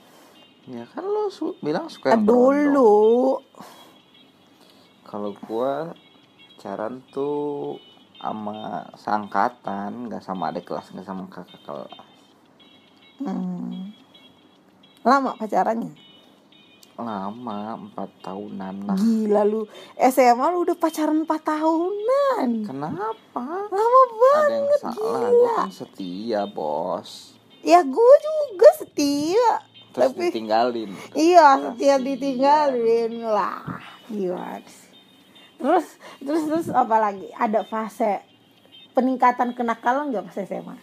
Ya 0.66 0.82
kan 0.90 1.04
lu 1.06 1.28
su- 1.30 1.54
bilang 1.62 1.86
suka 1.86 2.16
yang 2.16 2.24
dulu 2.26 3.38
Kalau 5.06 5.36
gua 5.46 5.94
pacaran 6.56 6.98
tuh 7.14 7.78
sama 8.18 8.90
seangkatan, 8.98 10.10
nggak 10.10 10.24
sama 10.24 10.50
adik 10.50 10.66
kelas, 10.66 10.90
nggak 10.90 11.06
sama 11.06 11.30
kakak 11.30 11.62
kelas. 11.62 11.94
Hmm. 13.22 13.92
Lama 15.06 15.38
pacarannya? 15.38 15.94
Lama, 16.96 17.76
empat 17.76 18.08
tahunan 18.24 18.88
lah. 18.88 18.96
Gila 18.96 19.44
lu. 19.44 19.68
SMA 20.00 20.46
lu 20.48 20.64
udah 20.64 20.76
pacaran 20.80 21.22
4 21.22 21.28
tahunan. 21.28 22.48
Kenapa? 22.64 23.44
Lama 23.68 24.00
Ada 24.00 24.16
banget. 24.16 24.50
yang 24.50 24.66
salah, 24.80 24.96
gila. 24.96 25.28
gua 25.28 25.52
kan 25.60 25.70
setia 25.70 26.42
bos. 26.48 27.36
Ya 27.60 27.84
gue 27.84 28.14
juga 28.22 28.68
setia. 28.80 29.48
Terus 29.92 30.12
Tapi 30.12 30.28
ditinggalin. 30.28 30.90
iya 31.12 31.56
setia 31.58 31.96
ditinggalin 31.98 33.12
lah. 33.24 33.60
Gila. 34.08 34.64
Terus 35.56 35.86
terus 36.20 36.42
terus 36.48 36.66
apa 36.68 36.96
lagi? 36.96 37.28
Ada 37.32 37.60
fase 37.64 38.24
peningkatan 38.92 39.52
kenakalan 39.52 40.08
nggak 40.08 40.24
pas 40.28 40.36
SMA? 40.40 40.76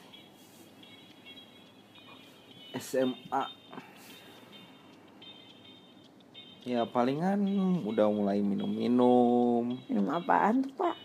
SMA 2.74 3.44
Ya 6.64 6.88
palingan 6.88 7.44
udah 7.84 8.08
mulai 8.08 8.40
minum-minum 8.40 9.84
Minum 9.92 10.08
apaan 10.12 10.64
tuh 10.64 10.72
pak? 10.80 10.96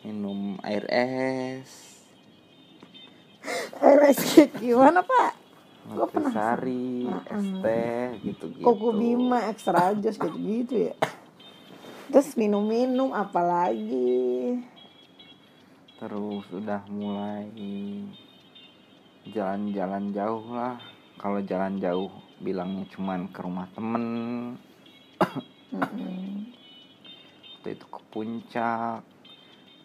Minum 0.00 0.56
air 0.64 0.88
es 0.88 2.00
RSG 3.80 4.56
gimana 4.56 5.04
pak? 5.04 5.36
Gua 5.86 6.08
pernah 6.10 6.34
Nutrisari, 6.34 7.06
Heeh. 7.06 7.36
es 7.38 7.46
teh 7.62 8.06
gitu-gitu. 8.24 8.64
Koko 8.66 8.90
Bima 8.96 9.46
extra 9.46 9.94
jos 9.94 10.18
gitu 10.18 10.38
gitu 10.40 10.74
ya 10.90 10.96
terus 12.06 12.38
minum-minum 12.38 13.10
apalagi 13.10 14.62
Terus 15.96 16.44
udah 16.52 16.84
mulai 16.92 17.48
jalan-jalan 19.32 20.12
jauh 20.12 20.44
lah. 20.52 20.76
Kalau 21.16 21.40
jalan 21.40 21.80
jauh 21.80 22.12
bilangnya 22.44 22.84
cuman 22.92 23.32
ke 23.32 23.40
rumah 23.40 23.64
temen. 23.72 24.04
Waktu 25.78 27.68
itu 27.72 27.84
ke 27.84 28.00
puncak 28.10 29.02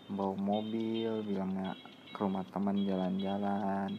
bawa 0.08 0.36
mobil 0.36 1.24
bilangnya 1.24 1.74
ke 2.12 2.20
rumah 2.20 2.44
teman 2.50 2.84
jalan-jalan. 2.84 3.90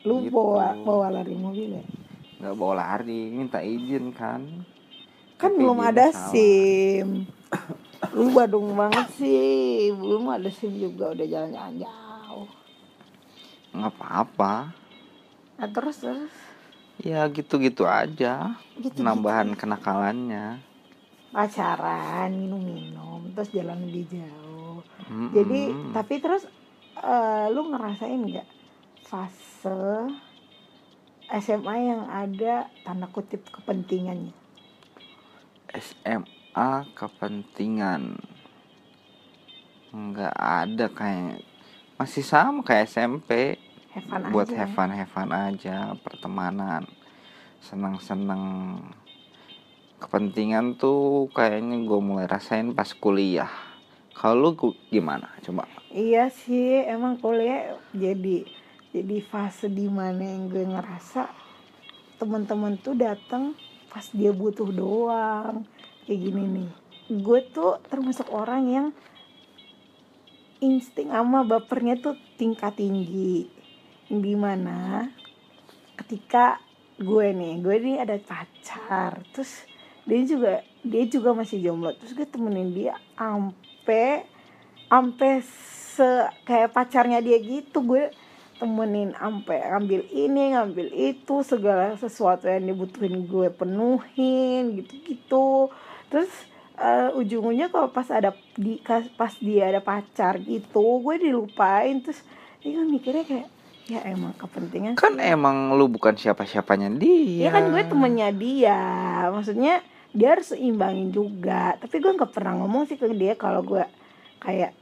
Lu 0.00 0.24
Gitu. 0.24 0.32
bawa 0.32 0.72
bawa 0.76 1.06
lari 1.12 1.34
mobil 1.34 1.76
ya? 1.76 1.84
Nggak 2.40 2.54
bawa 2.56 2.74
lari 2.74 3.28
minta 3.28 3.60
izin 3.60 4.10
kan. 4.10 4.64
Kan 5.36 5.52
Tapi 5.52 5.60
belum 5.60 5.78
ada 5.78 6.08
salah. 6.08 6.30
sim. 6.32 7.08
Lu 8.10 8.32
badung 8.32 8.72
banget 8.72 9.06
sih. 9.12 9.92
Belum 9.92 10.24
ada 10.26 10.48
sim 10.48 10.72
juga 10.72 11.12
udah 11.12 11.26
jalan-jalan 11.26 11.84
jauh. 11.84 12.48
Nggak 13.70 13.92
apa-apa. 13.92 14.54
Nah 15.60 15.68
terus 15.68 16.00
terus? 16.00 16.32
Ya 17.00 17.24
gitu-gitu 17.26 17.84
aja 17.84 18.56
gitu 18.76 19.00
nambahan 19.00 19.56
kenakalannya 19.56 20.60
pacaran 21.30 22.30
minum-minum 22.34 23.30
terus 23.34 23.50
jalan 23.54 23.86
lebih 23.86 24.06
jauh. 24.10 24.82
Mm-mm. 25.10 25.30
jadi 25.34 25.60
tapi 25.94 26.14
terus 26.18 26.46
eh, 26.98 27.46
lu 27.50 27.70
ngerasain 27.70 28.20
nggak 28.20 28.48
fase 29.06 30.10
SMA 31.30 31.74
yang 31.78 32.02
ada 32.10 32.66
tanda 32.82 33.06
kutip 33.06 33.46
kepentingannya? 33.54 34.34
SMA 35.70 36.70
kepentingan? 36.98 38.18
Nggak 39.94 40.34
ada 40.34 40.86
kayak 40.90 41.46
masih 41.94 42.26
sama 42.26 42.66
kayak 42.66 42.90
SMP 42.90 43.54
have 43.94 44.34
buat 44.34 44.50
aja. 44.50 44.58
have 44.58 44.74
fun 44.74 44.90
have 44.90 45.12
fun 45.12 45.30
aja 45.30 45.94
pertemanan 46.02 46.82
senang 47.60 48.00
senang 48.00 48.42
kepentingan 50.00 50.80
tuh 50.80 51.28
kayaknya 51.36 51.76
gue 51.84 52.00
mulai 52.00 52.24
rasain 52.24 52.72
pas 52.72 52.88
kuliah. 52.96 53.52
Kalau 54.16 54.52
lu 54.52 54.72
gimana? 54.88 55.28
Coba. 55.44 55.68
Iya 55.92 56.32
sih, 56.32 56.80
emang 56.88 57.20
kuliah 57.20 57.76
jadi 57.92 58.48
jadi 58.90 59.22
fase 59.22 59.70
di 59.70 59.86
mana 59.86 60.24
yang 60.24 60.50
gue 60.50 60.66
ngerasa 60.66 61.30
teman-teman 62.18 62.80
tuh 62.80 62.96
datang 62.98 63.54
pas 63.92 64.04
dia 64.10 64.32
butuh 64.32 64.68
doang. 64.72 65.68
Kayak 66.08 66.20
gini 66.26 66.42
nih. 66.48 66.70
Gue 67.20 67.44
tuh 67.52 67.78
termasuk 67.86 68.28
orang 68.32 68.62
yang 68.66 68.86
insting 70.60 71.12
sama 71.12 71.44
bapernya 71.44 71.96
tuh 72.00 72.16
tingkat 72.36 72.76
tinggi. 72.76 73.48
Di 74.10 74.34
mana 74.34 75.06
ketika 75.96 76.58
gue 77.00 77.32
nih, 77.32 77.62
gue 77.64 77.76
nih 77.80 77.96
ada 78.02 78.20
pacar, 78.20 79.24
terus 79.32 79.69
dia 80.08 80.20
juga 80.24 80.52
dia 80.80 81.04
juga 81.08 81.36
masih 81.36 81.60
jomblo, 81.60 81.92
terus 81.96 82.16
gue 82.16 82.24
temenin 82.24 82.72
dia 82.72 82.96
ampe 83.16 84.24
ampe 84.88 85.44
se 85.94 86.08
kayak 86.48 86.72
pacarnya 86.72 87.20
dia 87.20 87.36
gitu. 87.40 87.84
Gue 87.84 88.08
temenin 88.60 89.16
ampe 89.16 89.56
ngambil 89.56 90.04
ini 90.12 90.52
ngambil 90.52 90.88
itu 90.92 91.40
segala 91.44 91.96
sesuatu 91.96 92.44
yang 92.44 92.68
dibutuhin 92.68 93.24
gue 93.24 93.48
penuhin 93.48 94.76
gitu 94.76 94.92
gitu 95.00 95.48
terus 96.12 96.28
eh, 96.76 97.08
ujung-ujungnya 97.16 97.72
kalau 97.72 97.88
pas 97.88 98.08
ada 98.12 98.36
di 98.56 98.76
pas 99.16 99.32
dia 99.40 99.72
ada 99.72 99.80
pacar 99.80 100.40
gitu 100.40 101.00
gue 101.04 101.16
dilupain. 101.20 102.00
Terus 102.04 102.20
dia 102.60 102.76
kan 102.76 102.86
mikirnya 102.88 103.24
kayak 103.24 103.48
ya 103.88 104.00
emang 104.06 104.36
kepentingan 104.36 104.94
kan 104.98 105.16
sih. 105.16 105.32
emang 105.32 105.74
lu 105.74 105.88
bukan 105.88 106.14
siapa 106.18 106.44
siapanya 106.44 106.90
dia. 106.92 107.48
Ya 107.48 107.50
kan 107.50 107.70
gue 107.70 107.82
temennya 107.86 108.30
dia. 108.34 108.80
Maksudnya 109.32 109.80
dia 110.10 110.28
harus 110.34 110.52
seimbangin 110.52 111.14
juga. 111.14 111.78
Tapi 111.78 112.02
gue 112.02 112.12
nggak 112.14 112.32
pernah 112.34 112.58
ngomong 112.60 112.86
sih 112.90 112.98
ke 112.98 113.10
dia 113.14 113.34
kalau 113.38 113.62
gue 113.62 113.82
kayak 114.42 114.74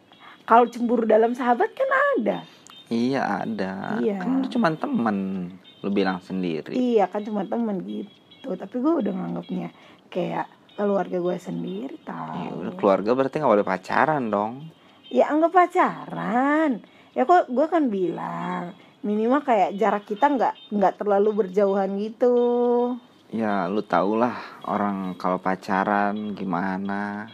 kalau 0.49 0.65
cemburu 0.69 1.05
dalam 1.05 1.37
sahabat 1.37 1.73
kan 1.77 1.91
ada. 2.19 2.39
Iya 2.89 3.45
ada. 3.45 4.01
Iya. 4.01 4.25
kan 4.25 4.41
lu 4.43 4.47
cuman 4.49 4.75
temen. 4.81 5.19
Lu 5.85 5.89
bilang 5.93 6.19
sendiri. 6.25 6.73
Iya 6.75 7.07
kan 7.07 7.23
cuma 7.25 7.45
temen 7.45 7.85
gitu. 7.85 8.57
Tapi 8.57 8.77
gue 8.81 8.93
udah 9.05 9.13
nganggapnya 9.13 9.69
kayak 10.09 10.49
keluarga 10.79 11.19
gue 11.19 11.37
sendiri 11.43 11.99
ya 12.07 12.55
udah 12.55 12.71
tahu 12.71 12.79
keluarga 12.79 13.11
berarti 13.19 13.43
nggak 13.43 13.53
boleh 13.59 13.67
pacaran 13.67 14.31
dong. 14.31 14.53
Ya 15.11 15.27
anggap 15.29 15.53
pacaran. 15.53 16.81
Ya 17.13 17.27
kok 17.27 17.51
gue 17.51 17.67
kan 17.67 17.91
bilang 17.91 18.79
minimal 19.03 19.41
kayak 19.47 19.79
jarak 19.79 20.05
kita 20.07 20.27
nggak 20.27 20.55
nggak 20.75 20.95
terlalu 20.99 21.47
berjauhan 21.47 21.95
gitu. 22.03 22.37
Ya 23.29 23.69
lu 23.69 23.85
tau 23.85 24.17
lah 24.17 24.35
orang 24.65 25.15
kalau 25.21 25.39
pacaran 25.39 26.35
gimana. 26.35 27.29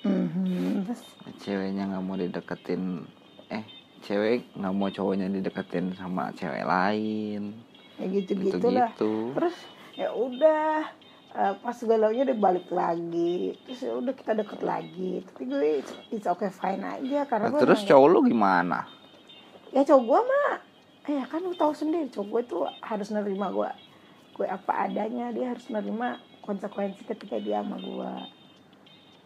Mhm. 0.00 0.88
terus? 0.88 1.02
Ceweknya 1.44 1.84
nggak 1.92 2.02
mau 2.02 2.16
dideketin 2.16 3.04
eh 3.52 3.64
cewek 4.00 4.56
nggak 4.56 4.74
mau 4.74 4.88
cowoknya 4.88 5.28
dideketin 5.28 5.92
sama 5.94 6.32
cewek 6.32 6.64
lain. 6.64 7.54
Ya 8.00 8.06
gitu 8.08 8.32
gitu 8.40 8.56
gitulah 8.58 8.90
gitu 8.96 9.36
terus 9.36 9.56
ya 9.92 10.08
udah 10.16 10.88
eh, 11.36 11.54
pas 11.60 11.76
galaunya 11.84 12.24
udah 12.26 12.38
balik 12.40 12.66
lagi. 12.72 13.54
Terus 13.68 13.80
ya 13.84 13.92
udah 13.94 14.14
kita 14.16 14.32
deket 14.34 14.60
lagi. 14.64 15.20
Tapi 15.22 15.42
gue 15.46 15.84
it's, 15.84 15.92
it's 16.10 16.26
okay 16.26 16.48
fine 16.48 16.82
aja 16.82 17.28
karena 17.28 17.52
gue 17.52 17.60
terus 17.60 17.84
cowok 17.84 18.06
lu 18.08 18.18
gimana? 18.24 18.88
Ya 19.70 19.84
cowok 19.84 20.02
gue 20.02 20.20
mah 20.24 20.69
ya 21.08 21.24
kan 21.26 21.40
lu 21.40 21.56
tahu 21.56 21.72
sendiri 21.72 22.12
cowok 22.12 22.28
gue 22.28 22.42
tuh 22.44 22.62
harus 22.84 23.08
nerima 23.08 23.48
gue 23.50 23.70
gue 24.36 24.46
apa 24.46 24.88
adanya 24.88 25.32
dia 25.32 25.52
harus 25.52 25.66
nerima 25.72 26.20
konsekuensi 26.44 27.04
ketika 27.08 27.40
dia 27.40 27.64
sama 27.64 27.80
gue 27.80 28.12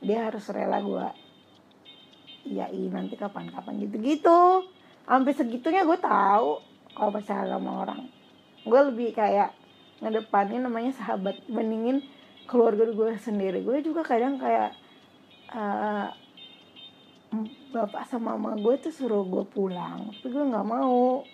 dia 0.04 0.28
harus 0.30 0.44
rela 0.52 0.78
gue 0.80 1.06
iyain 2.44 2.92
nanti 2.92 3.16
kapan-kapan 3.16 3.80
gitu-gitu. 3.88 4.68
Sampai 5.04 5.32
segitunya 5.32 5.84
gue 5.84 5.96
tahu 5.96 6.60
kalau 6.92 7.10
pacaran 7.12 7.48
sama 7.48 7.70
orang. 7.84 8.00
Gue 8.64 8.80
lebih 8.92 9.16
kayak 9.16 9.52
ngedepanin 10.04 10.64
namanya 10.64 10.92
sahabat 10.92 11.40
mendingin 11.48 12.04
keluarga 12.44 12.88
gue 12.88 13.16
sendiri. 13.20 13.64
Gue 13.64 13.80
juga 13.80 14.04
kadang 14.04 14.36
kayak 14.36 14.76
eh, 15.52 16.08
bapak 17.74 18.06
sama 18.06 18.38
mama 18.38 18.54
gue 18.54 18.78
tuh 18.78 18.94
suruh 18.94 19.26
gue 19.26 19.42
pulang 19.50 20.06
tapi 20.06 20.30
gue 20.30 20.44
nggak 20.54 20.68
mau 20.70 21.26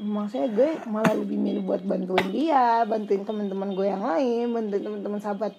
maksudnya 0.00 0.48
gue 0.52 0.70
malah 0.88 1.12
lebih 1.12 1.36
milih 1.36 1.62
buat 1.68 1.84
bantuin 1.84 2.32
dia 2.32 2.86
bantuin 2.88 3.28
teman-teman 3.28 3.76
gue 3.76 3.86
yang 3.86 4.00
lain 4.00 4.52
bantuin 4.54 4.82
teman-teman 4.82 5.20
sahabat 5.20 5.52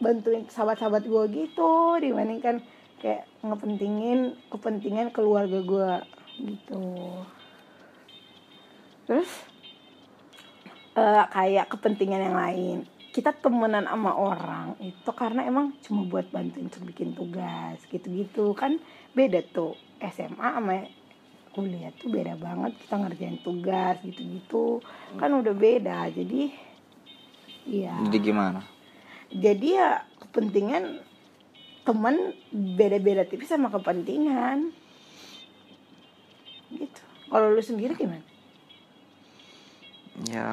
bantuin 0.00 0.48
sahabat-sahabat 0.48 1.04
gue 1.04 1.24
gitu 1.44 2.00
dibandingkan 2.00 2.64
kayak 3.00 3.28
ngepentingin 3.40 4.36
kepentingan 4.52 5.08
keluarga 5.12 5.60
gue 5.64 5.90
gitu. 6.40 6.84
Terus 9.08 9.30
eh, 10.96 11.24
kayak 11.32 11.66
kepentingan 11.72 12.22
yang 12.30 12.36
lain. 12.36 12.78
Kita 13.10 13.34
temenan 13.34 13.90
sama 13.90 14.14
orang 14.14 14.78
itu 14.78 15.10
karena 15.10 15.42
emang 15.42 15.74
cuma 15.82 16.06
buat 16.06 16.30
bantuin 16.30 16.70
untuk 16.70 16.86
bikin 16.86 17.16
tugas 17.18 17.82
gitu-gitu. 17.90 18.54
Kan 18.54 18.78
beda 19.16 19.42
tuh 19.50 19.74
SMA 19.98 20.48
sama 20.60 20.86
kuliah 21.50 21.90
tuh 21.98 22.08
beda 22.10 22.38
banget 22.38 22.78
kita 22.86 22.94
ngerjain 22.94 23.38
tugas 23.42 23.98
gitu-gitu. 24.06 24.78
Kan 25.18 25.34
udah 25.34 25.54
beda 25.54 26.10
jadi 26.14 26.50
iya 27.66 27.94
jadi 28.06 28.18
gimana? 28.22 28.60
Jadi 29.30 29.66
ya 29.74 30.02
kepentingan 30.18 31.02
teman 31.86 32.34
beda-beda 32.50 33.26
tipis 33.26 33.50
sama 33.50 33.70
kepentingan. 33.70 34.70
Gitu. 36.70 37.02
Kalau 37.30 37.50
lu 37.50 37.62
sendiri 37.62 37.94
gimana? 37.98 38.22
Ya 40.28 40.50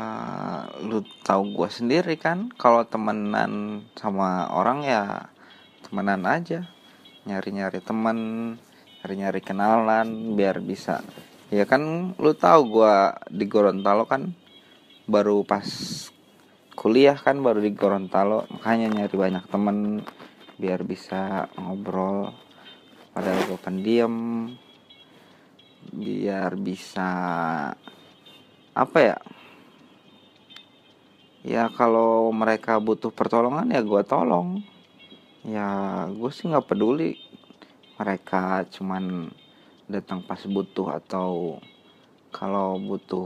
lu 0.81 1.03
tahu 1.25 1.51
gua 1.53 1.69
sendiri 1.69 2.15
kan 2.15 2.49
kalau 2.55 2.85
temenan 2.87 3.83
sama 3.97 4.49
orang 4.49 4.81
ya 4.85 5.29
temenan 5.85 6.25
aja. 6.25 6.69
Nyari-nyari 7.27 7.83
temen 7.83 8.17
nyari-nyari 9.07 9.39
kenalan 9.39 10.35
biar 10.35 10.59
bisa. 10.59 10.99
Ya 11.47 11.63
kan 11.63 12.11
lu 12.19 12.35
tahu 12.35 12.75
gua 12.75 13.15
di 13.31 13.47
Gorontalo 13.47 14.03
kan 14.03 14.35
baru 15.07 15.47
pas 15.47 15.63
kuliah 16.75 17.15
kan 17.15 17.39
baru 17.39 17.63
di 17.63 17.71
Gorontalo 17.71 18.43
makanya 18.51 18.91
nyari 18.91 19.15
banyak 19.15 19.47
temen 19.47 20.03
biar 20.59 20.83
bisa 20.83 21.47
ngobrol. 21.55 22.35
Padahal 23.15 23.47
gue 23.47 23.59
pendiam 23.63 24.13
biar 25.87 26.59
bisa 26.59 27.09
apa 28.75 28.97
ya 28.99 29.17
ya 31.47 31.71
kalau 31.71 32.27
mereka 32.35 32.75
butuh 32.83 33.15
pertolongan 33.15 33.71
ya 33.71 33.79
gue 33.79 34.03
tolong. 34.03 34.59
Ya 35.47 36.03
gue 36.11 36.27
sih 36.35 36.51
nggak 36.51 36.75
peduli 36.75 37.15
mereka 37.97 38.61
cuman 38.69 39.33
datang 39.89 40.21
pas 40.21 40.39
butuh 40.45 41.01
atau 41.01 41.57
kalau 42.29 42.77
butuh 42.77 43.25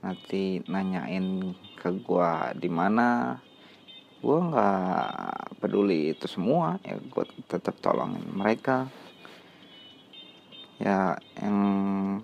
nanti 0.00 0.62
nanyain 0.70 1.52
ke 1.76 1.90
gue 2.00 2.32
di 2.56 2.70
mana 2.70 3.36
gue 4.20 4.38
nggak 4.38 5.58
peduli 5.58 6.12
itu 6.12 6.28
semua 6.28 6.76
ya 6.84 6.96
gue 6.96 7.24
tetap 7.48 7.76
tolongin 7.82 8.24
mereka. 8.30 8.86
Ya 10.80 11.20
yang 11.36 11.58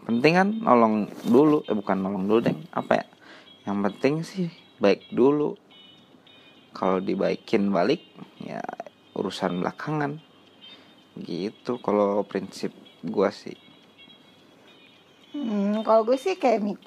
penting 0.05 0.33
kan 0.33 0.49
nolong 0.65 1.13
dulu 1.29 1.61
eh 1.69 1.77
bukan 1.77 2.01
nolong 2.01 2.25
dulu 2.25 2.41
deh 2.41 2.57
apa 2.73 3.05
ya 3.05 3.07
yang 3.69 3.83
penting 3.85 4.23
sih 4.25 4.49
baik 4.81 5.09
dulu. 5.11 5.57
Kalau 6.77 7.01
dibaikin 7.01 7.73
balik 7.73 8.05
ya 8.45 8.61
urusan 9.17 9.65
belakangan 9.65 10.21
gitu 11.25 11.81
kalau 11.81 12.21
prinsip 12.25 12.73
gue 13.01 13.31
sih. 13.33 13.59
Hmm, 15.37 15.85
kalau 15.85 16.05
gue 16.09 16.17
sih 16.17 16.37
kayak 16.41 16.65
mik 16.65 16.81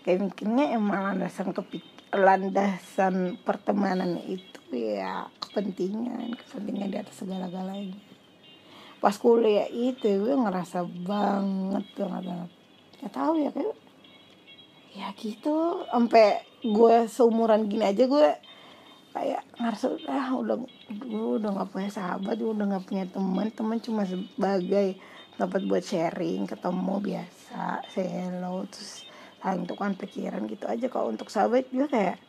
kayak 0.00 0.20
mikirnya 0.24 0.72
emang 0.72 1.04
landasan 1.04 1.52
kepik 1.52 1.84
landasan 2.10 3.36
pertemanan 3.44 4.18
itu 4.24 4.60
ya 4.72 5.28
kepentingan 5.38 6.34
kepentingan 6.34 6.88
di 6.90 6.98
atas 6.98 7.20
segala-galanya. 7.20 8.00
Pas 9.00 9.16
kuliah 9.16 9.68
itu 9.68 10.08
gue 10.08 10.34
ngerasa 10.36 10.84
banget 10.84 11.86
banget 11.96 12.22
banget. 12.24 12.50
Gak 13.00 13.12
tahu 13.16 13.32
ya 13.40 13.50
kayak 13.52 13.76
ya 14.96 15.08
gitu. 15.16 15.86
Sampai 15.88 16.44
gue 16.60 16.96
seumuran 17.08 17.68
gini 17.68 17.84
aja 17.84 18.04
gue 18.04 18.28
kayak 19.10 19.42
ngerasa 19.58 19.86
ah 20.06 20.30
udah 20.38 20.56
gue 20.90 21.30
udah 21.42 21.50
nggak 21.50 21.70
punya 21.74 21.90
sahabat 21.90 22.38
gue 22.38 22.52
udah 22.54 22.66
nggak 22.70 22.86
punya 22.86 23.04
teman 23.10 23.50
teman 23.50 23.78
cuma 23.82 24.06
sebagai 24.06 24.94
tempat 25.34 25.60
buat 25.66 25.82
sharing 25.82 26.46
ketemu 26.46 26.94
biasa 27.02 27.82
say 27.90 28.06
hello 28.06 28.62
terus 28.70 29.10
saling 29.40 29.64
tukar 29.64 29.92
pikiran 29.96 30.44
gitu 30.46 30.68
aja. 30.68 30.86
Kalau 30.92 31.08
untuk 31.10 31.32
sahabat 31.32 31.66
gue 31.72 31.88
kayak 31.88 32.20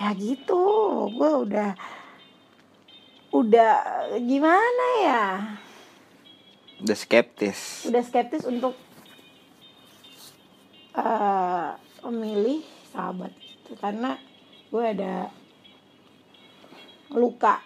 ya 0.00 0.16
gitu 0.16 0.64
gue 1.12 1.30
udah 1.44 1.76
udah 3.30 3.74
gimana 4.16 4.86
ya? 5.04 5.24
Udah 6.80 6.96
skeptis. 6.96 7.84
Udah 7.84 8.00
skeptis 8.00 8.48
untuk 8.48 8.74
eh 10.96 11.70
memilih 12.00 12.64
sahabat 12.90 13.30
gitu. 13.36 13.76
Karena 13.76 14.16
gue 14.72 14.84
ada 14.84 15.28
luka 17.14 17.62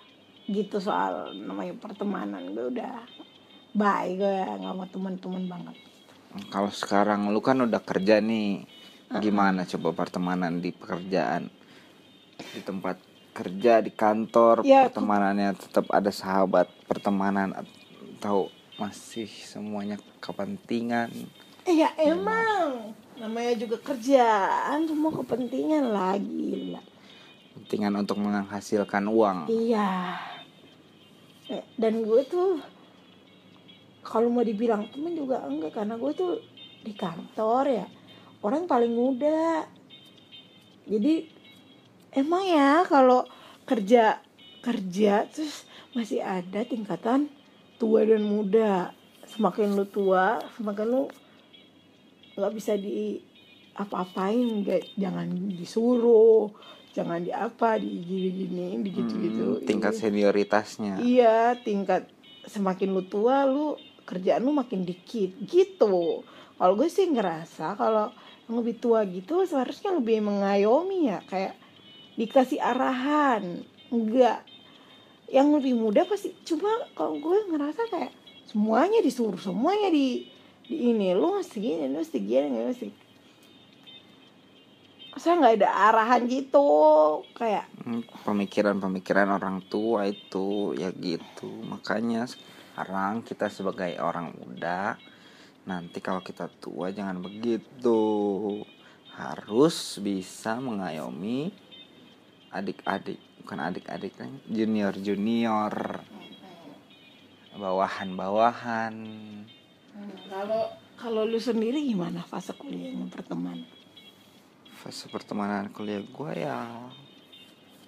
gitu 0.48 0.80
soal 0.80 1.32
namanya 1.36 1.76
pertemanan. 1.80 2.52
Gue 2.52 2.72
udah 2.72 3.04
bye 3.74 4.12
gue 4.14 4.34
nggak 4.60 4.74
mau 4.74 4.88
teman-teman 4.88 5.44
banget. 5.48 5.76
Kalau 6.50 6.70
sekarang 6.70 7.30
lu 7.30 7.38
kan 7.38 7.62
udah 7.62 7.78
kerja 7.78 8.18
nih 8.18 8.66
gimana 9.22 9.62
coba 9.64 9.94
pertemanan 9.94 10.58
di 10.58 10.74
pekerjaan? 10.74 11.46
Di 12.34 12.60
tempat 12.66 12.98
kerja 13.34 13.82
di 13.82 13.90
kantor 13.90 14.62
Ya, 14.62 14.86
pertemanannya 14.86 15.58
tetap 15.58 15.90
ada 15.90 16.10
sahabat 16.14 16.70
pertemanan 16.86 17.50
atau 17.54 18.50
masih 18.78 19.26
semuanya 19.26 19.98
kepentingan? 20.18 21.10
Eh 21.66 21.82
ya 21.82 21.90
emang. 21.98 22.94
Namanya 23.14 23.54
juga 23.54 23.78
kerjaan 23.78 24.90
semua 24.90 25.14
kepentingan 25.14 25.94
lagi 25.94 26.74
lah. 26.74 26.84
Kepentingan 27.54 27.94
untuk 27.94 28.18
menghasilkan 28.18 29.06
uang 29.06 29.46
Iya. 29.46 30.18
Eh, 31.46 31.62
Dan 31.78 32.02
gue 32.02 32.26
tuh 32.26 32.58
kalau 34.02 34.28
mau 34.28 34.42
dibilang 34.42 34.90
temen 34.90 35.14
juga 35.14 35.46
enggak 35.46 35.80
karena 35.80 35.94
gue 35.96 36.12
tuh 36.12 36.42
di 36.84 36.92
kantor 36.92 37.64
ya 37.70 37.86
orang 38.44 38.66
paling 38.68 38.92
muda. 38.92 39.64
Jadi 40.84 41.24
emang 42.12 42.44
ya 42.44 42.84
kalau 42.84 43.24
kerja 43.64 44.20
kerja 44.60 45.24
terus 45.30 45.64
masih 45.96 46.20
ada 46.20 46.66
tingkatan 46.66 47.32
tua 47.80 48.04
dan 48.04 48.26
muda. 48.26 48.92
Semakin 49.24 49.72
lu 49.72 49.88
tua, 49.88 50.36
semakin 50.60 50.84
lu 50.84 51.02
nggak 52.36 52.52
bisa 52.52 52.76
di 52.76 53.16
apa-apain 53.74 54.62
jangan 55.00 55.26
disuruh 55.56 56.52
jangan 56.94 57.20
di 57.26 57.34
apa 57.34 57.74
di 57.82 57.90
gini 58.06 58.30
gini 58.30 58.66
di 58.86 58.90
gitu 58.94 59.14
gitu 59.18 59.46
Hmm, 59.58 59.66
tingkat 59.66 59.98
senioritasnya. 59.98 61.02
Iya 61.02 61.58
tingkat 61.58 62.06
semakin 62.46 62.94
lu 62.94 63.02
tua 63.04 63.42
lu 63.44 63.74
kerjaan 64.06 64.46
lu 64.46 64.54
makin 64.54 64.86
dikit 64.86 65.34
gitu. 65.42 66.22
Kalau 66.54 66.72
gue 66.78 66.86
sih 66.86 67.10
ngerasa 67.10 67.74
kalau 67.74 68.14
yang 68.46 68.62
lebih 68.62 68.78
tua 68.78 69.02
gitu 69.10 69.42
seharusnya 69.42 69.90
lebih 69.90 70.22
mengayomi 70.22 71.10
ya 71.10 71.18
kayak 71.26 71.58
dikasih 72.14 72.62
arahan. 72.62 73.66
Enggak. 73.90 74.46
Yang 75.26 75.48
lebih 75.58 75.74
muda 75.74 76.06
pasti 76.06 76.30
cuma 76.46 76.70
kalau 76.94 77.18
gue 77.18 77.50
ngerasa 77.50 77.90
kayak 77.90 78.14
semuanya 78.46 79.02
disuruh 79.02 79.40
semuanya 79.40 79.90
di 79.90 80.30
di 80.64 80.94
ini 80.94 81.12
lu 81.12 81.36
mesti 81.42 81.58
gini 81.60 81.90
lu 81.90 82.00
mesti 82.00 82.18
gini 82.22 82.48
lu 82.48 82.70
mesti 82.70 83.03
saya 85.20 85.40
nggak 85.40 85.56
ada 85.62 85.70
arahan 85.90 86.22
gitu? 86.26 86.68
Kayak 87.36 87.70
Hmm, 87.84 88.02
pemikiran-pemikiran 88.24 89.28
orang 89.30 89.62
tua 89.68 90.08
itu 90.08 90.72
ya 90.74 90.90
gitu. 90.94 91.50
Makanya 91.68 92.26
sekarang 92.26 93.22
kita 93.22 93.52
sebagai 93.52 94.00
orang 94.00 94.34
muda 94.34 94.96
nanti 95.64 96.00
kalau 96.00 96.20
kita 96.24 96.50
tua 96.58 96.90
jangan 96.90 97.20
begitu. 97.20 98.02
Harus 99.14 100.02
bisa 100.02 100.58
mengayomi 100.58 101.54
adik-adik 102.54 103.18
bukan 103.42 103.58
adik-adik 103.60 104.14
kan 104.14 104.30
junior 104.46 104.94
junior 104.94 105.74
bawahan-bawahan 107.58 108.94
kalau 110.30 110.62
kalau 110.94 111.22
lu 111.26 111.38
sendiri 111.42 111.82
gimana 111.82 112.22
fase 112.22 112.54
kuliahnya 112.54 113.10
pertemanan 113.10 113.66
fase 114.84 115.08
pertemanan 115.08 115.72
kuliah 115.72 116.04
gue 116.04 116.32
ya 116.36 116.60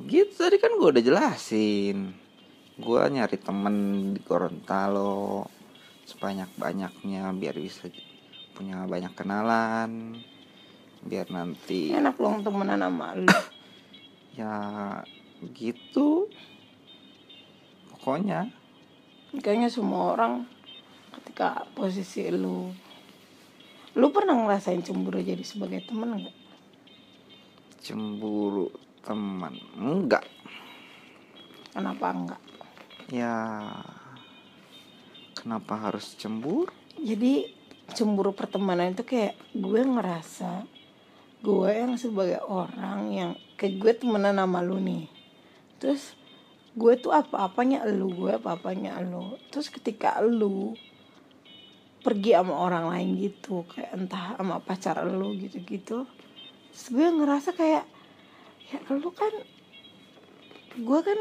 gitu. 0.00 0.32
Tadi 0.32 0.56
kan 0.56 0.72
gue 0.80 0.88
udah 0.96 1.04
jelasin. 1.04 2.16
Gue 2.80 3.00
nyari 3.12 3.36
temen 3.36 3.76
di 4.16 4.20
Gorontalo 4.24 5.44
sebanyak 6.08 6.48
banyaknya 6.56 7.36
biar 7.36 7.52
bisa 7.60 7.92
punya 8.56 8.88
banyak 8.88 9.12
kenalan 9.12 10.16
biar 11.04 11.28
nanti 11.28 11.92
enak 11.92 12.16
loh 12.16 12.40
temenan 12.40 12.80
sama 12.80 13.12
lu. 13.12 13.28
Ya 14.36 14.52
gitu. 15.52 16.28
Pokoknya. 17.92 18.48
Kayaknya 19.36 19.68
semua 19.68 20.16
orang 20.16 20.48
ketika 21.12 21.68
posisi 21.76 22.24
lu 22.32 22.72
lu 23.96 24.12
pernah 24.12 24.36
ngerasain 24.36 24.84
cemburu 24.84 25.24
jadi 25.24 25.40
sebagai 25.40 25.88
temen 25.88 26.20
nggak 26.20 26.45
cemburu 27.80 28.72
teman 29.04 29.54
enggak 29.76 30.24
kenapa 31.72 32.06
enggak 32.12 32.42
ya 33.12 33.34
kenapa 35.46 35.78
harus 35.78 36.18
cemburu? 36.18 36.74
Jadi 36.98 37.46
cemburu 37.94 38.34
pertemanan 38.34 38.90
itu 38.90 39.06
kayak 39.06 39.38
gue 39.54 39.78
ngerasa 39.78 40.66
gue 41.46 41.70
yang 41.70 41.94
sebagai 41.94 42.42
orang 42.42 43.00
yang 43.14 43.30
kayak 43.54 43.78
gue 43.78 43.92
temenan 43.94 44.42
sama 44.42 44.58
lu 44.58 44.82
nih. 44.82 45.06
Terus 45.78 46.18
gue 46.74 46.98
tuh 46.98 47.14
apa-apanya 47.14 47.86
lu 47.86 48.10
gue 48.10 48.42
apa-apanya 48.42 48.98
lu. 49.06 49.38
Terus 49.54 49.70
ketika 49.70 50.18
lu 50.18 50.74
pergi 52.02 52.34
sama 52.34 52.58
orang 52.58 52.90
lain 52.90 53.08
gitu 53.22 53.62
kayak 53.70 53.94
entah 53.94 54.34
sama 54.34 54.58
pacar 54.58 55.06
lu 55.06 55.30
gitu-gitu 55.38 56.10
terus 56.76 56.92
gue 56.92 57.08
ngerasa 57.08 57.56
kayak 57.56 57.88
ya 58.68 58.78
lu 58.92 59.08
kan 59.16 59.32
gue 60.76 61.00
kan 61.00 61.18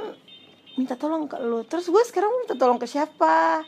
minta 0.76 1.00
tolong 1.00 1.32
ke 1.32 1.40
lu 1.40 1.64
terus 1.64 1.88
gue 1.88 2.04
sekarang 2.04 2.44
minta 2.44 2.60
tolong 2.60 2.76
ke 2.76 2.84
siapa 2.84 3.64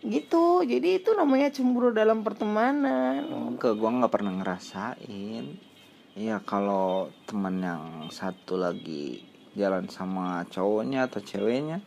gitu 0.00 0.64
jadi 0.64 0.96
itu 1.04 1.12
namanya 1.12 1.52
cemburu 1.52 1.92
dalam 1.92 2.24
pertemanan 2.24 3.28
Enggak, 3.56 3.72
gue 3.76 3.88
nggak 3.88 4.12
pernah 4.12 4.32
ngerasain. 4.36 5.44
Iya 6.12 6.44
kalau 6.44 7.08
teman 7.24 7.60
yang 7.60 8.12
satu 8.12 8.60
lagi 8.60 9.24
jalan 9.56 9.88
sama 9.88 10.44
cowoknya 10.52 11.08
atau 11.08 11.24
ceweknya, 11.24 11.80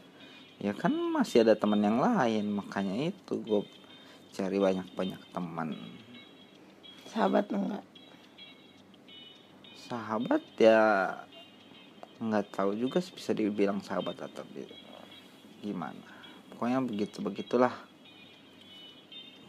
ya 0.57 0.74
kan 0.74 0.93
masih 0.93 1.45
ada 1.45 1.53
teman 1.53 1.86
yang 1.86 2.01
lain. 2.01 2.49
Makanya 2.49 3.13
itu 3.13 3.38
gue 3.38 3.61
cari 4.34 4.57
banyak-banyak 4.57 5.22
teman. 5.30 5.78
sahabat 7.09 7.49
enggak 7.49 7.82
sahabat 9.89 10.45
ya 10.61 11.17
nggak 12.21 12.53
tahu 12.53 12.77
juga 12.77 13.01
bisa 13.01 13.33
dibilang 13.33 13.81
sahabat 13.81 14.21
atau 14.21 14.45
gimana. 15.65 16.05
Pokoknya 16.53 16.85
begitu 16.85 17.25
begitulah. 17.25 17.73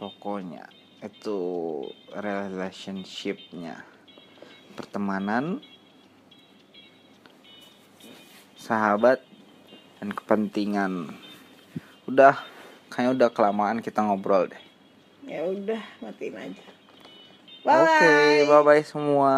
Pokoknya 0.01 0.64
itu 1.05 1.36
relationshipnya. 2.16 3.84
Pertemanan 4.72 5.61
sahabat 8.57 9.20
dan 10.01 10.09
kepentingan. 10.16 11.12
Udah 12.09 12.41
kayaknya 12.88 13.12
udah 13.12 13.28
kelamaan 13.28 13.84
kita 13.84 14.01
ngobrol 14.01 14.49
deh. 14.49 14.62
Ya 15.28 15.45
udah 15.45 15.84
matiin 16.01 16.32
aja 16.32 16.80
oke 17.65 18.11
bye 18.11 18.45
bye 18.49 18.63
bye 18.65 18.85
semua 18.85 19.35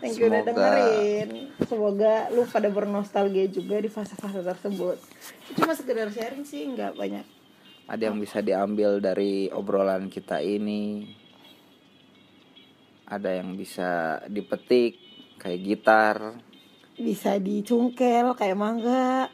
Thank 0.00 0.20
you 0.20 0.28
udah 0.28 0.42
dengerin. 0.44 1.28
Semoga 1.64 2.28
lu 2.34 2.44
pada 2.44 2.68
bernostalgia 2.68 3.48
juga 3.48 3.80
di 3.80 3.88
fase-fase 3.88 4.44
tersebut. 4.44 5.00
Cuma 5.56 5.72
sekedar 5.72 6.12
sharing 6.12 6.44
sih, 6.44 6.68
nggak 6.68 6.96
banyak. 6.98 7.24
ada 7.88 8.08
yang 8.08 8.16
bisa 8.16 8.38
diambil 8.40 9.02
dari 9.02 9.50
obrolan 9.50 10.06
kita 10.08 10.38
ini 10.40 11.12
ada 13.04 13.36
yang 13.36 13.52
bisa 13.58 14.22
dipetik 14.30 14.96
kayak 15.36 15.60
gitar 15.60 16.16
Bisa 16.96 17.36
dicungkel 17.36 18.32
kayak 18.36 18.56
mangga. 18.56 19.28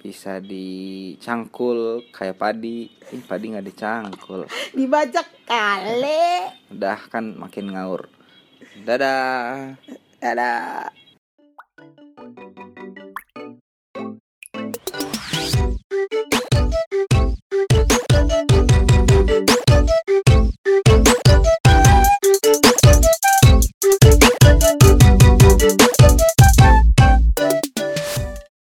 Bisa 0.00 0.42
dicangkul 0.42 2.08
kayak 2.10 2.38
padi 2.38 2.88
Ih, 3.12 3.22
padi 3.22 3.54
nggak 3.54 3.66
dicangkul 3.66 4.48
Dibajak 4.74 5.28
kale. 5.46 6.50
udah 6.72 7.00
kan 7.12 7.36
makin 7.38 7.74
ngaur 7.74 8.08
dadah 8.82 9.76
Dadah. 10.24 10.88